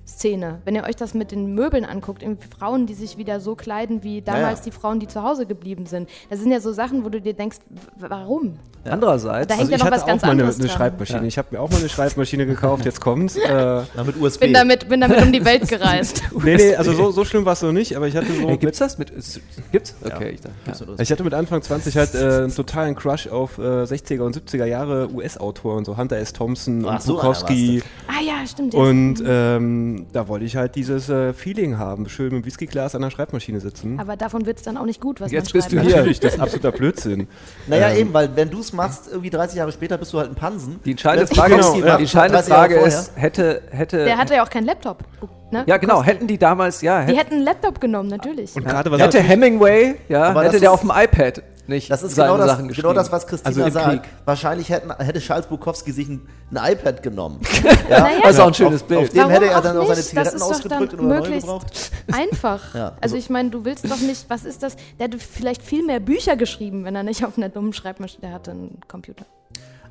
Szene. 0.09 0.61
Wenn 0.65 0.75
ihr 0.75 0.85
euch 0.85 0.97
das 0.97 1.15
mit 1.15 1.33
den 1.33 1.55
Möbeln 1.55 1.85
anguckt, 1.85 2.25
Frauen, 2.59 2.87
die 2.87 2.95
sich 2.95 3.19
wieder 3.19 3.41
so 3.41 3.55
kleiden 3.55 4.03
wie 4.03 4.23
damals 4.23 4.61
ja, 4.61 4.65
ja. 4.65 4.65
die 4.65 4.71
Frauen, 4.71 5.00
die 5.00 5.07
zu 5.07 5.23
Hause 5.23 5.47
geblieben 5.47 5.87
sind. 5.87 6.09
Das 6.31 6.41
sind 6.41 6.50
ja 6.50 6.61
so 6.61 6.73
Sachen, 6.73 7.05
wo 7.05 7.09
du 7.11 7.21
dir 7.21 7.35
denkst, 7.35 7.59
warum? 7.97 8.59
Andererseits, 8.85 9.49
da 9.49 9.55
hängt 9.55 9.73
also 9.73 9.85
ja 9.85 9.91
noch 9.91 9.97
was 9.97 10.07
ganz 10.07 10.25
auch 10.25 10.29
anderes 10.29 10.57
eine, 10.57 10.65
eine 10.65 10.73
Schreibmaschine. 10.73 11.27
Ich 11.27 11.37
habe 11.37 11.49
mir 11.50 11.61
auch 11.61 11.71
mal 11.71 11.79
eine 11.79 11.88
Schreibmaschine 11.88 12.47
gekauft. 12.47 12.85
Jetzt 12.85 13.00
kommt's. 13.00 13.37
Äh, 13.49 13.83
mit 14.05 14.21
USB. 14.21 14.41
Bin 14.41 14.53
damit, 14.53 14.88
bin 14.88 15.00
damit 15.00 15.23
um 15.23 15.33
die 15.33 15.45
Welt 15.45 15.67
gereist. 15.69 16.23
nee, 16.43 16.57
nee, 16.57 16.77
also 16.77 16.93
so, 16.93 17.11
so 17.11 17.25
schlimm 17.25 17.45
war 17.45 17.55
es 17.55 17.62
noch 17.62 17.73
nicht. 17.73 17.97
Aber 17.97 18.07
ich 18.07 18.15
hatte 18.15 18.27
so. 18.27 18.47
Hey, 18.47 18.59
gibt's 18.59 18.79
das 18.79 18.99
mit? 18.99 19.11
Ist, 19.11 19.41
gibt's? 19.73 19.95
Okay, 20.05 20.31
ich, 20.31 20.41
dachte, 20.41 20.97
ich 20.99 21.11
hatte 21.11 21.25
mit 21.25 21.35
Anfang 21.35 21.62
20 21.62 21.97
halt 21.97 22.15
äh, 22.15 22.19
einen 22.19 22.55
totalen 22.55 22.95
Crush 22.95 23.27
auf 23.29 23.59
äh, 23.59 23.62
60er 23.62 24.21
und 24.21 24.37
70er 24.37 24.67
Jahre 24.67 25.09
US-Autoren, 25.12 25.85
so 25.85 25.97
Hunter 25.97 26.19
S. 26.19 26.33
Thompson 26.33 26.85
Ach 26.87 26.95
und 26.95 27.03
so, 27.03 27.15
Bukowski. 27.15 27.83
Ah 28.07 28.23
ja, 28.23 28.47
stimmt. 28.47 28.75
Und 28.75 29.23
ähm, 29.27 29.98
da 30.12 30.28
wollte 30.28 30.45
ich 30.45 30.57
halt 30.57 30.75
dieses 30.75 31.09
äh, 31.09 31.33
Feeling 31.33 31.78
haben, 31.78 32.09
schön 32.09 32.26
mit 32.26 32.45
dem 32.45 32.47
Whiskyglas 32.47 32.95
an 32.95 33.02
der 33.02 33.11
Schreibmaschine 33.11 33.61
sitzen. 33.61 33.99
Aber 33.99 34.17
davon 34.17 34.47
wird 34.47 34.59
es 34.59 34.62
dann 34.62 34.76
auch 34.76 34.85
nicht 34.85 35.00
gut, 35.00 35.21
was 35.21 35.33
Jetzt 35.33 35.52
bist 35.52 35.73
du 35.73 35.81
hier. 35.81 35.97
Natürlich, 35.97 36.21
das 36.21 36.35
ist 36.35 36.40
absoluter 36.40 36.73
Blödsinn. 36.73 37.28
Naja, 37.67 37.90
ähm, 37.90 37.99
eben, 37.99 38.14
weil 38.14 38.35
wenn 38.37 38.50
du 38.50 38.61
es 38.61 38.73
machst, 38.73 39.09
irgendwie 39.11 39.31
30 39.31 39.59
Jahre 39.59 39.73
später 39.73 39.99
bist 39.99 40.12
du 40.12 40.19
halt 40.19 40.31
ein 40.31 40.35
Pansen. 40.35 40.81
Die 40.85 40.93
entscheidende 40.93 41.35
Frage, 41.35 41.57
genau, 41.57 41.75
ist, 41.75 41.85
ja. 41.85 41.97
die 41.97 42.02
entscheidende 42.02 42.43
Frage 42.43 42.76
ist, 42.76 43.12
hätte, 43.16 43.62
hätte... 43.70 44.05
Der 44.05 44.18
hatte 44.18 44.35
ja 44.35 44.44
auch 44.44 44.51
keinen 44.51 44.66
Laptop. 44.66 45.05
Ne? 45.51 45.64
Ja, 45.66 45.79
genau. 45.79 46.03
Hätten 46.03 46.27
die 46.27 46.38
damals, 46.38 46.83
ja. 46.83 47.05
Die 47.05 47.16
hätten 47.16 47.35
einen 47.35 47.44
Laptop 47.44 47.81
genommen, 47.81 48.09
natürlich. 48.09 48.55
Und 48.55 48.66
gerade 48.66 48.90
was 48.90 49.01
hätte 49.01 49.20
Hemingway, 49.20 49.96
ja, 50.09 50.38
hätte 50.40 50.61
der 50.61 50.73
auf 50.73 50.81
dem 50.81 50.92
iPad 50.94 51.42
nicht 51.68 51.90
das 51.90 52.02
ist 52.02 52.16
genau 52.16 52.37
das, 52.37 52.59
genau 52.59 52.92
das, 52.92 53.12
was 53.12 53.26
Christina 53.26 53.64
also 53.64 53.70
sagt. 53.70 54.02
Krieg. 54.02 54.12
Wahrscheinlich 54.24 54.68
hätten, 54.70 54.92
hätte 54.96 55.20
Charles 55.20 55.46
Bukowski 55.46 55.92
sich 55.92 56.09
ein, 56.09 56.26
ein 56.50 56.72
iPad 56.72 57.02
genommen. 57.02 57.40
ja? 57.90 58.00
naja, 58.00 58.20
das 58.22 58.33
ist 58.33 58.40
auch 58.40 58.46
ein 58.46 58.54
schönes 58.54 58.83
auf, 58.83 58.88
Bild. 58.88 59.00
Auf 59.00 59.09
dem 59.11 59.18
Warum 59.18 59.31
hätte 59.33 59.46
er 59.46 59.61
dann 59.61 59.76
auch, 59.76 59.88
seine 59.88 60.02
Zigaretten 60.02 60.42
ausgedrückt 60.42 60.94
und 60.94 61.09
neu 61.09 61.20
gebraucht. 61.20 61.90
Einfach. 62.12 62.74
ja, 62.74 62.87
also, 62.87 62.96
also 63.00 63.16
ich 63.16 63.31
meine, 63.31 63.50
du 63.50 63.64
willst 63.64 63.90
doch 63.90 64.00
nicht, 64.00 64.28
was 64.28 64.44
ist 64.44 64.62
das? 64.62 64.76
Der 64.98 65.07
hätte 65.07 65.18
vielleicht 65.18 65.62
viel 65.62 65.85
mehr 65.85 66.00
Bücher 66.00 66.37
geschrieben, 66.37 66.85
wenn 66.85 66.96
er 66.96 67.02
nicht 67.02 67.24
auf 67.24 67.37
einer 67.37 67.48
dummen 67.48 67.72
Schreibmaschine, 67.72 68.22
der 68.22 68.33
hatte 68.33 68.52
einen 68.52 68.81
Computer. 68.88 69.24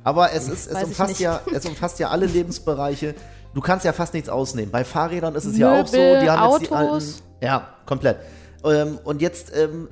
Aber 0.04 0.32
es, 0.32 0.48
ist, 0.48 0.66
es, 0.68 0.82
umfasst 0.82 1.20
ja, 1.20 1.40
es 1.54 1.64
umfasst 1.66 1.98
ja 1.98 2.08
alle 2.08 2.26
Lebensbereiche. 2.26 3.14
Du 3.54 3.60
kannst 3.60 3.84
ja 3.84 3.92
fast 3.92 4.14
nichts 4.14 4.28
ausnehmen. 4.28 4.70
Bei 4.70 4.84
Fahrrädern 4.84 5.34
ist 5.34 5.44
es 5.44 5.52
Möbel, 5.52 5.60
ja 5.60 5.82
auch 5.82 5.86
so. 5.86 5.96
Die 5.96 6.30
haben 6.30 6.42
Autos. 6.42 6.60
jetzt 6.60 6.70
die 6.70 6.74
alten. 6.74 7.04
Ja, 7.40 7.68
komplett. 7.86 8.18
Ähm, 8.64 8.98
und 9.04 9.22
jetzt 9.22 9.56
ähm, 9.56 9.88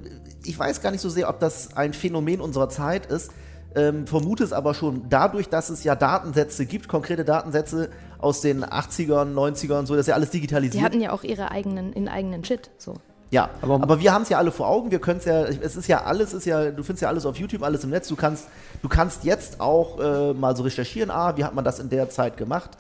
ich 0.47 0.59
weiß 0.59 0.81
gar 0.81 0.91
nicht 0.91 1.01
so 1.01 1.09
sehr, 1.09 1.29
ob 1.29 1.41
das 1.41 1.77
ein 1.77 1.93
Phänomen 1.93 2.41
unserer 2.41 2.69
Zeit 2.69 3.07
ist. 3.07 3.31
Ähm, 3.75 4.07
vermute 4.07 4.43
es 4.43 4.53
aber 4.53 4.73
schon 4.73 5.09
dadurch, 5.11 5.51
dass 5.51 5.69
es 5.69 5.85
ja 5.85 5.95
Datensätze 5.95 6.65
gibt, 6.65 6.89
konkrete 6.89 7.25
Datensätze 7.25 7.91
aus 8.19 8.41
den 8.41 8.65
80ern, 8.65 9.35
90ern 9.35 9.81
und 9.81 9.87
so, 9.87 9.95
das 9.95 10.03
ist 10.03 10.09
ja 10.09 10.15
alles 10.15 10.31
digitalisiert. 10.31 10.81
Die 10.81 10.85
hatten 10.85 11.01
ja 11.01 11.13
auch 11.13 11.25
ihre 11.25 11.51
eigenen, 11.51 11.93
in 11.93 12.09
eigenen 12.09 12.43
Shit, 12.43 12.71
so. 12.79 12.95
Ja, 13.31 13.51
aber, 13.61 13.75
aber 13.75 14.01
wir 14.01 14.15
haben 14.15 14.23
es 14.23 14.29
ja 14.29 14.39
alle 14.39 14.53
vor 14.53 14.69
Augen. 14.69 14.93
Wir 14.93 15.01
können 15.01 15.19
es 15.19 15.25
ja, 15.25 15.43
es 15.43 15.77
ist 15.77 15.89
ja 15.89 16.05
alles, 16.05 16.33
ist 16.33 16.47
ja, 16.47 16.71
du 16.71 16.83
findest 16.85 17.03
ja 17.03 17.09
alles 17.09 17.27
auf 17.27 17.37
YouTube, 17.37 17.65
alles 17.65 17.83
im 17.85 17.91
Netz. 17.91 18.09
Du 18.09 18.17
kannst, 18.17 18.47
du 18.83 18.89
kannst 18.89 19.25
jetzt 19.25 19.61
auch 19.61 19.99
äh, 20.01 20.33
mal 20.33 20.57
so 20.57 20.63
recherchieren, 20.63 21.11
ah, 21.11 21.37
wie 21.37 21.45
hat 21.45 21.53
man 21.53 21.65
das 21.65 21.81
in 21.81 21.91
der 21.91 22.09
Zeit 22.09 22.37
gemacht? 22.37 22.71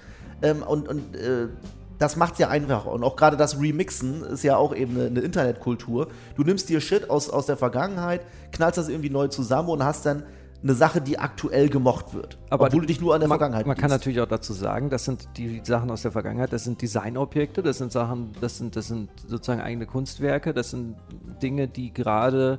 Ähm, 0.42 0.62
und 0.62 0.88
und 0.88 1.16
äh, 1.16 1.48
das 1.98 2.16
macht 2.16 2.38
ja 2.38 2.48
einfach. 2.48 2.86
Und 2.86 3.02
auch 3.02 3.16
gerade 3.16 3.36
das 3.36 3.60
Remixen 3.60 4.22
ist 4.24 4.42
ja 4.42 4.56
auch 4.56 4.74
eben 4.74 4.96
eine, 4.96 5.06
eine, 5.06 5.20
Internetkultur. 5.20 6.08
Du 6.36 6.42
nimmst 6.42 6.68
dir 6.68 6.80
Shit 6.80 7.10
aus, 7.10 7.30
aus 7.30 7.46
der 7.46 7.56
Vergangenheit, 7.56 8.22
knallst 8.52 8.78
das 8.78 8.88
irgendwie 8.88 9.10
neu 9.10 9.28
zusammen 9.28 9.68
und 9.68 9.84
hast 9.84 10.06
dann 10.06 10.24
eine 10.62 10.74
Sache, 10.74 11.00
die 11.00 11.18
aktuell 11.18 11.68
gemocht 11.68 12.14
wird. 12.14 12.38
Aber 12.50 12.66
obwohl 12.66 12.80
du 12.80 12.86
dich 12.86 13.00
nur 13.00 13.14
an 13.14 13.20
der 13.20 13.28
man, 13.28 13.38
Vergangenheit 13.38 13.66
Man 13.66 13.76
kann 13.76 13.90
natürlich 13.90 14.20
auch 14.20 14.26
dazu 14.26 14.52
sagen, 14.52 14.90
das 14.90 15.04
sind 15.04 15.28
die 15.36 15.60
Sachen 15.62 15.90
aus 15.90 16.02
der 16.02 16.12
Vergangenheit, 16.12 16.52
das 16.52 16.64
sind 16.64 16.80
Designobjekte, 16.80 17.62
das 17.62 17.78
sind 17.78 17.92
Sachen, 17.92 18.32
das 18.40 18.58
sind, 18.58 18.74
das 18.74 18.88
sind 18.88 19.10
sozusagen 19.26 19.60
eigene 19.60 19.86
Kunstwerke, 19.86 20.54
das 20.54 20.70
sind 20.70 20.96
Dinge, 21.42 21.68
die 21.68 21.92
gerade 21.92 22.58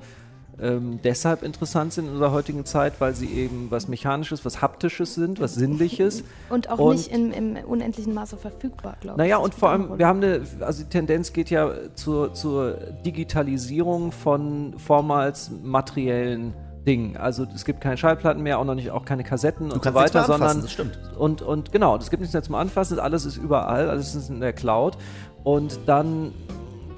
ähm, 0.60 1.00
deshalb 1.04 1.44
interessant 1.44 1.94
sind 1.94 2.06
in 2.06 2.14
unserer 2.14 2.32
heutigen 2.32 2.66
Zeit, 2.66 3.00
weil 3.00 3.14
sie 3.14 3.28
eben 3.28 3.68
was 3.70 3.88
Mechanisches, 3.88 4.44
was 4.44 4.62
Haptisches 4.62 5.14
sind, 5.14 5.40
was 5.40 5.56
Sinnliches. 5.56 6.24
Und 6.50 6.70
auch 6.70 6.80
und, 6.80 6.96
nicht 6.96 7.12
im, 7.12 7.32
im, 7.32 7.58
unendlichen 7.58 8.14
Maße 8.14 8.38
verfügbar, 8.38 8.98
glaube 9.00 9.16
ich. 9.16 9.18
Naja, 9.18 9.38
und 9.38 9.54
vor 9.54 9.70
allem, 9.70 9.98
wir 10.00 10.08
haben 10.08 10.24
eine, 10.24 10.42
also 10.62 10.84
die 10.84 10.90
Tendenz 10.90 11.32
geht 11.32 11.50
ja 11.52 11.72
zur, 11.94 12.34
zur 12.34 12.74
Digitalisierung 13.06 14.12
von 14.12 14.74
vormals 14.78 15.52
materiellen 15.64 16.54
Dingen. 16.88 17.18
Also 17.18 17.46
es 17.54 17.66
gibt 17.66 17.82
keine 17.82 17.98
Schallplatten 17.98 18.42
mehr, 18.42 18.58
auch 18.58 18.66
noch 18.66 18.74
nicht 18.74 18.90
auch 18.90 19.06
keine 19.06 19.24
Kassetten 19.24 19.70
du 19.70 19.76
und 19.76 19.84
so 19.84 19.94
weiter, 19.94 20.24
sondern 20.24 20.62
das 20.62 20.72
stimmt. 20.72 20.98
Und, 21.18 21.44
und 21.44 21.72
genau, 21.72 21.98
es 21.98 22.10
gibt 22.10 22.22
nichts 22.22 22.34
mehr 22.34 22.42
zum 22.42 22.56
Anfassen, 22.56 22.98
alles 22.98 23.26
ist 23.26 23.38
überall, 23.38 23.90
alles 23.90 24.16
ist 24.16 24.30
in 24.30 24.40
der 24.40 24.54
Cloud. 24.54 24.98
Und 25.44 25.80
dann 25.86 26.34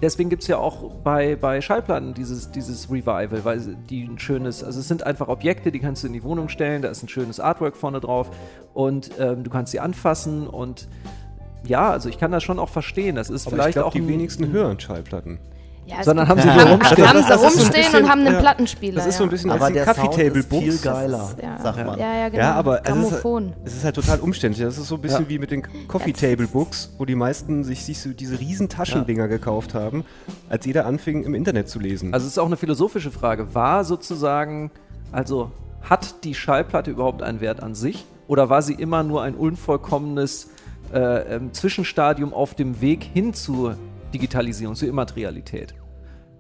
deswegen 0.01 0.29
gibt 0.29 0.43
es 0.43 0.47
ja 0.47 0.57
auch 0.57 0.93
bei, 1.03 1.35
bei 1.35 1.61
Schallplatten 1.61 2.13
dieses, 2.13 2.51
dieses 2.51 2.89
Revival, 2.89 3.43
weil 3.43 3.59
die 3.89 4.03
ein 4.03 4.19
schönes, 4.19 4.63
also 4.63 4.79
es 4.79 4.87
sind 4.87 5.03
einfach 5.03 5.27
Objekte, 5.27 5.71
die 5.71 5.79
kannst 5.79 6.03
du 6.03 6.07
in 6.07 6.13
die 6.13 6.23
Wohnung 6.23 6.49
stellen, 6.49 6.81
da 6.81 6.89
ist 6.89 7.03
ein 7.03 7.09
schönes 7.09 7.39
Artwork 7.39 7.75
vorne 7.75 7.99
drauf 7.99 8.29
und 8.73 9.11
ähm, 9.19 9.43
du 9.43 9.49
kannst 9.49 9.71
sie 9.71 9.79
anfassen 9.79 10.47
und 10.47 10.87
ja, 11.65 11.89
also 11.89 12.09
ich 12.09 12.17
kann 12.17 12.31
das 12.31 12.43
schon 12.43 12.59
auch 12.59 12.69
verstehen. 12.69 13.15
Das 13.15 13.29
ist 13.29 13.47
Aber 13.47 13.55
vielleicht 13.55 13.69
ich 13.69 13.75
glaub, 13.75 13.87
auch 13.87 13.93
die 13.93 14.07
wenigsten 14.07 14.51
hören 14.51 14.79
Schallplatten. 14.79 15.39
Ja, 15.89 16.03
sondern 16.03 16.27
haben 16.27 16.39
sie 16.39 16.47
ja. 16.47 16.53
hier 16.53 16.65
rumstehen. 16.67 17.07
Haben 17.07 17.23
sie 17.23 17.33
rumstehen 17.33 17.95
und 17.95 18.09
haben 18.09 18.27
einen 18.27 18.37
Plattenspieler. 18.37 18.95
Das 18.95 19.07
ist 19.07 19.17
so 19.17 19.23
ein 19.23 19.29
bisschen 19.29 19.49
aber 19.49 19.65
als 19.65 19.73
der 19.73 19.85
Coffee 19.85 20.23
Table 20.23 20.43
Books. 20.43 20.63
viel 20.63 20.77
geiler, 20.77 21.29
ja. 21.41 21.57
sag 21.61 21.85
mal. 21.85 21.99
Ja, 21.99 22.15
ja, 22.15 22.29
genau. 22.29 22.43
Ja, 22.43 22.53
aber 22.53 22.81
es 22.85 22.95
ist, 22.95 23.23
halt- 23.23 23.53
es 23.65 23.75
ist, 23.75 23.83
halt 23.83 23.95
total 23.95 24.19
umständlich. 24.19 24.63
Das 24.63 24.77
ist 24.77 24.87
so 24.87 24.95
ein 24.95 25.01
bisschen 25.01 25.27
wie 25.29 25.39
mit 25.39 25.49
den 25.51 25.63
Coffee 25.87 26.13
Table 26.13 26.47
Books, 26.47 26.93
wo 26.97 27.05
die 27.05 27.15
meisten 27.15 27.63
sich, 27.63 27.83
sich 27.83 27.99
so 27.99 28.09
diese 28.09 28.39
riesen 28.39 28.69
Taschendinger 28.69 29.27
gekauft 29.27 29.73
haben, 29.73 30.05
als 30.47 30.65
jeder 30.65 30.85
anfing 30.85 31.23
im 31.23 31.33
Internet 31.33 31.69
zu 31.69 31.79
lesen. 31.79 32.13
Also 32.13 32.27
es 32.27 32.33
ist 32.33 32.37
auch 32.37 32.45
eine 32.45 32.57
philosophische 32.57 33.09
Frage. 33.09 33.55
War 33.55 33.83
sozusagen, 33.83 34.69
also 35.11 35.51
hat 35.81 36.23
die 36.23 36.35
Schallplatte 36.35 36.91
überhaupt 36.91 37.23
einen 37.23 37.41
Wert 37.41 37.63
an 37.63 37.73
sich? 37.73 38.05
Oder 38.27 38.49
war 38.49 38.61
sie 38.61 38.73
immer 38.73 39.01
nur 39.01 39.23
ein 39.23 39.33
unvollkommenes 39.33 40.51
äh, 40.93 41.35
ähm, 41.35 41.51
Zwischenstadium 41.51 42.31
auf 42.31 42.53
dem 42.53 42.79
Weg 42.79 43.03
hin 43.03 43.33
zur 43.33 43.75
Digitalisierung, 44.13 44.75
zur 44.75 44.87
Immaterialität? 44.87 45.73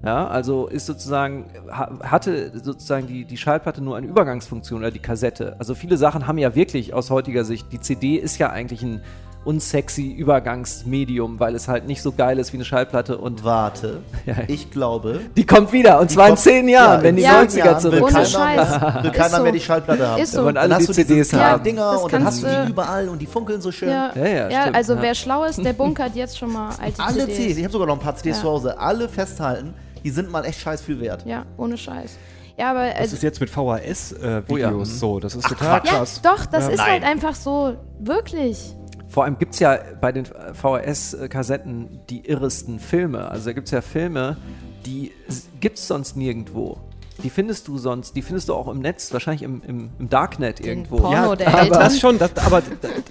Ja, 0.03 0.27
also 0.27 0.67
ist 0.67 0.85
sozusagen, 0.85 1.45
hatte 1.69 2.57
sozusagen 2.57 3.07
die, 3.07 3.25
die 3.25 3.35
Schallplatte 3.35 3.81
nur 3.81 3.97
eine 3.97 4.07
Übergangsfunktion 4.07 4.79
oder 4.79 4.91
die 4.91 4.99
Kassette. 4.99 5.57
Also 5.59 5.75
viele 5.75 5.97
Sachen 5.97 6.25
haben 6.25 6.37
ja 6.37 6.55
wirklich 6.55 6.93
aus 6.93 7.09
heutiger 7.09 7.43
Sicht, 7.43 7.71
die 7.73 7.81
CD 7.81 8.15
ist 8.15 8.37
ja 8.37 8.49
eigentlich 8.49 8.81
ein 8.81 9.01
unsexy 9.45 10.11
Übergangsmedium, 10.11 11.39
weil 11.39 11.55
es 11.55 11.67
halt 11.67 11.87
nicht 11.87 12.01
so 12.01 12.11
geil 12.11 12.39
ist 12.39 12.51
wie 12.51 12.57
eine 12.57 12.65
Schallplatte 12.65 13.17
und. 13.17 13.43
Warte, 13.43 14.01
ja. 14.25 14.35
ich 14.47 14.69
glaube. 14.69 15.21
Die 15.35 15.45
kommt 15.45 15.71
wieder 15.71 15.99
und 15.99 16.11
zwar 16.11 16.29
in 16.29 16.37
zehn 16.37 16.67
Jahren, 16.67 16.99
ja, 16.99 17.03
wenn 17.03 17.15
die 17.15 17.21
ja, 17.23 17.41
90er 17.41 17.79
zurück 17.79 18.01
will 18.01 18.13
keiner, 18.13 19.03
will 19.03 19.11
keiner 19.11 19.37
so. 19.37 19.43
mehr 19.43 19.51
die 19.51 19.59
Schallplatte 19.59 20.07
haben. 20.07 20.21
Ist 20.21 20.33
so. 20.33 20.45
Wenn 20.45 20.57
alle 20.57 20.69
dann 20.69 20.85
die 20.85 20.91
CDs 20.91 21.33
haben. 21.33 21.63
Dinger 21.63 22.01
und 22.01 22.11
dann 22.11 22.25
hast 22.25 22.43
du 22.43 22.47
die 22.47 22.69
überall 22.69 23.07
und 23.07 23.19
die 23.19 23.25
funkeln 23.25 23.61
so 23.61 23.71
schön. 23.71 23.89
Ja, 23.89 24.11
ja, 24.15 24.49
ja 24.49 24.63
also 24.71 24.97
wer 24.99 25.15
schlau 25.15 25.45
ist, 25.45 25.63
der 25.63 25.73
bunkert 25.73 26.15
jetzt 26.15 26.37
schon 26.37 26.51
mal 26.51 26.69
alte 26.81 27.01
Alle 27.01 27.19
CDs. 27.21 27.35
CDs. 27.37 27.57
Ich 27.57 27.63
habe 27.63 27.71
sogar 27.71 27.87
noch 27.87 27.95
ein 27.95 28.01
paar 28.01 28.15
CDs 28.15 28.41
zu 28.41 28.47
Hause. 28.47 28.77
Alle 28.77 29.07
festhalten, 29.07 29.73
die 30.03 30.09
sind 30.09 30.31
mal 30.31 30.45
echt 30.45 30.59
scheiß 30.59 30.81
viel 30.81 30.99
wert. 30.99 31.25
Ja, 31.25 31.45
ohne 31.57 31.77
Scheiß. 31.77 32.17
Ja, 32.57 32.71
aber. 32.71 32.89
Das 32.93 33.13
ist 33.13 33.23
jetzt 33.23 33.39
mit 33.39 33.49
VHS-Videos 33.49 34.19
äh, 34.21 34.43
oh 34.51 34.57
ja. 34.57 34.85
so. 34.85 35.19
Das 35.19 35.35
ist 35.35 35.45
Ach, 35.45 35.49
total 35.49 35.81
krass. 35.81 36.21
Ja, 36.23 36.35
doch, 36.35 36.45
das 36.45 36.67
ist 36.67 36.77
Nein. 36.77 36.91
halt 36.91 37.03
einfach 37.03 37.35
so. 37.35 37.75
Wirklich. 37.99 38.75
Vor 39.07 39.23
allem 39.23 39.39
gibt 39.39 39.55
es 39.55 39.59
ja 39.59 39.79
bei 39.99 40.11
den 40.11 40.25
VHS-Kassetten 40.25 42.01
die 42.09 42.27
irresten 42.27 42.79
Filme. 42.79 43.29
Also 43.29 43.45
da 43.45 43.53
gibt 43.53 43.67
es 43.67 43.71
ja 43.71 43.81
Filme, 43.81 44.37
die 44.85 45.11
gibt 45.59 45.79
es 45.79 45.87
sonst 45.87 46.15
nirgendwo. 46.15 46.77
Die 47.23 47.29
findest 47.29 47.67
du 47.67 47.77
sonst, 47.77 48.15
die 48.15 48.21
findest 48.21 48.49
du 48.49 48.53
auch 48.53 48.67
im 48.67 48.79
Netz, 48.79 49.11
wahrscheinlich 49.11 49.43
im, 49.43 49.61
im, 49.67 49.89
im 49.99 50.09
Darknet 50.09 50.59
irgendwo. 50.59 50.97
Porno 50.97 51.31
ja, 51.31 51.35
der 51.35 51.47
aber 51.49 51.61
Eltern. 51.61 51.79
das 51.79 51.99
schon, 51.99 52.17
das, 52.17 52.31
aber 52.37 52.61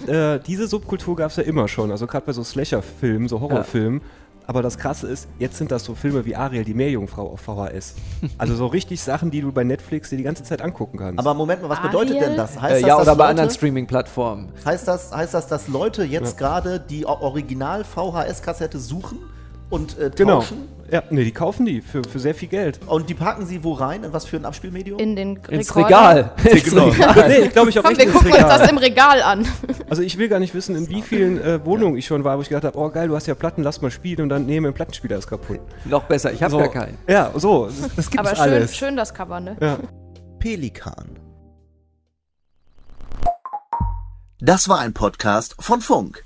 äh, 0.07 0.41
diese 0.47 0.67
Subkultur 0.67 1.17
gab 1.17 1.31
es 1.31 1.37
ja 1.37 1.43
immer 1.43 1.69
schon. 1.69 1.91
Also 1.91 2.07
gerade 2.07 2.25
bei 2.25 2.33
so 2.33 2.43
Slasher-Filmen, 2.43 3.29
so 3.29 3.41
Horrorfilmen. 3.41 4.01
Ja. 4.01 4.07
Aber 4.49 4.63
das 4.63 4.79
Krasse 4.79 5.07
ist, 5.09 5.29
jetzt 5.39 5.59
sind 5.59 5.71
das 5.71 5.85
so 5.85 5.95
Filme 5.95 6.25
wie 6.25 6.35
Ariel, 6.35 6.65
die 6.65 6.73
Meerjungfrau 6.73 7.31
auf 7.31 7.41
VHS. 7.43 7.95
Also 8.39 8.55
so 8.55 8.67
richtig 8.67 9.03
Sachen, 9.03 9.31
die 9.31 9.43
du 9.43 9.53
bei 9.53 9.63
Netflix 9.63 10.09
dir 10.09 10.17
die 10.17 10.23
ganze 10.23 10.43
Zeit 10.43 10.63
angucken 10.63 10.97
kannst. 10.97 11.19
Aber 11.19 11.35
Moment 11.35 11.61
mal, 11.61 11.69
was 11.69 11.79
Ariel? 11.81 11.91
bedeutet 11.91 12.23
denn 12.23 12.37
das? 12.37 12.59
Heißt 12.59 12.77
äh, 12.77 12.81
das 12.81 12.89
ja, 12.89 12.97
oder 12.97 13.15
bei 13.15 13.25
Leute, 13.25 13.31
anderen 13.31 13.51
Streaming-Plattformen. 13.51 14.49
Heißt 14.65 14.89
das, 14.89 15.13
heißt 15.13 15.35
das, 15.35 15.49
dass 15.49 15.69
Leute 15.69 16.03
jetzt 16.03 16.41
ja. 16.41 16.49
gerade 16.49 16.81
die 16.81 17.05
Original-VHS-Kassette 17.05 18.79
suchen 18.79 19.19
und 19.69 19.99
äh, 19.99 20.11
genau. 20.17 20.37
tauschen? 20.37 20.57
Genau. 20.57 20.78
Ja, 20.91 21.03
nee, 21.11 21.25
die 21.25 21.33
kaufen 21.33 21.67
die 21.67 21.83
für, 21.83 22.03
für 22.03 22.19
sehr 22.19 22.35
viel 22.35 22.49
Geld. 22.49 22.81
Und 22.87 23.11
die 23.11 23.15
packen 23.15 23.45
sie 23.45 23.63
wo 23.63 23.75
rein? 23.75 24.05
In 24.05 24.13
was 24.13 24.25
für 24.25 24.37
ein 24.37 24.45
Abspielmedium? 24.45 24.99
In 24.99 25.17
den 25.17 25.37
Ins 25.49 25.75
Regal. 25.77 26.33
Ins 26.45 26.65
genau. 26.65 26.89
Regal. 26.89 27.29
nee, 27.29 27.49
glaube 27.49 27.71
ich 27.71 27.79
auch 27.79 27.83
Komm, 27.83 27.99
wir 27.99 28.11
gucken 28.11 28.33
uns 28.33 28.39
das 28.39 28.71
im 28.71 28.79
Regal 28.79 29.23
an. 29.23 29.47
Also 29.91 30.03
ich 30.03 30.19
will 30.19 30.29
gar 30.29 30.39
nicht 30.39 30.55
wissen, 30.55 30.77
in 30.77 30.91
wie 30.91 31.01
vielen 31.01 31.41
äh, 31.41 31.65
Wohnungen 31.65 31.97
ich 31.97 32.05
schon 32.05 32.23
war, 32.23 32.37
wo 32.37 32.43
ich 32.43 32.49
gedacht 32.51 32.65
habe, 32.65 32.79
oh 32.79 32.91
geil, 32.91 33.09
du 33.09 33.17
hast 33.17 33.27
ja 33.27 33.35
Platten, 33.35 33.63
lass 33.63 33.81
mal 33.81 33.91
spielen 33.91 34.21
und 34.21 34.29
dann 34.29 34.45
nee, 34.45 34.61
mein 34.61 34.75
Plattenspieler 34.75 35.17
ist 35.17 35.27
kaputt. 35.29 35.61
Noch 35.87 36.03
besser, 36.05 36.31
ich 36.31 36.43
habe 36.43 36.51
so, 36.51 36.59
gar 36.59 36.69
keinen. 36.69 36.99
Ja, 37.09 37.33
so, 37.35 37.67
das, 37.67 37.95
das 37.97 38.11
gibt's 38.11 38.19
Aber 38.19 38.37
schön, 38.37 38.53
alles. 38.53 38.77
schön 38.77 38.97
das 38.97 39.15
Cover, 39.15 39.41
ne? 39.41 39.57
Ja. 39.61 39.79
Pelikan. 40.39 41.19
Das 44.41 44.69
war 44.69 44.81
ein 44.81 44.93
Podcast 44.93 45.57
von 45.59 45.81
Funk. 45.81 46.25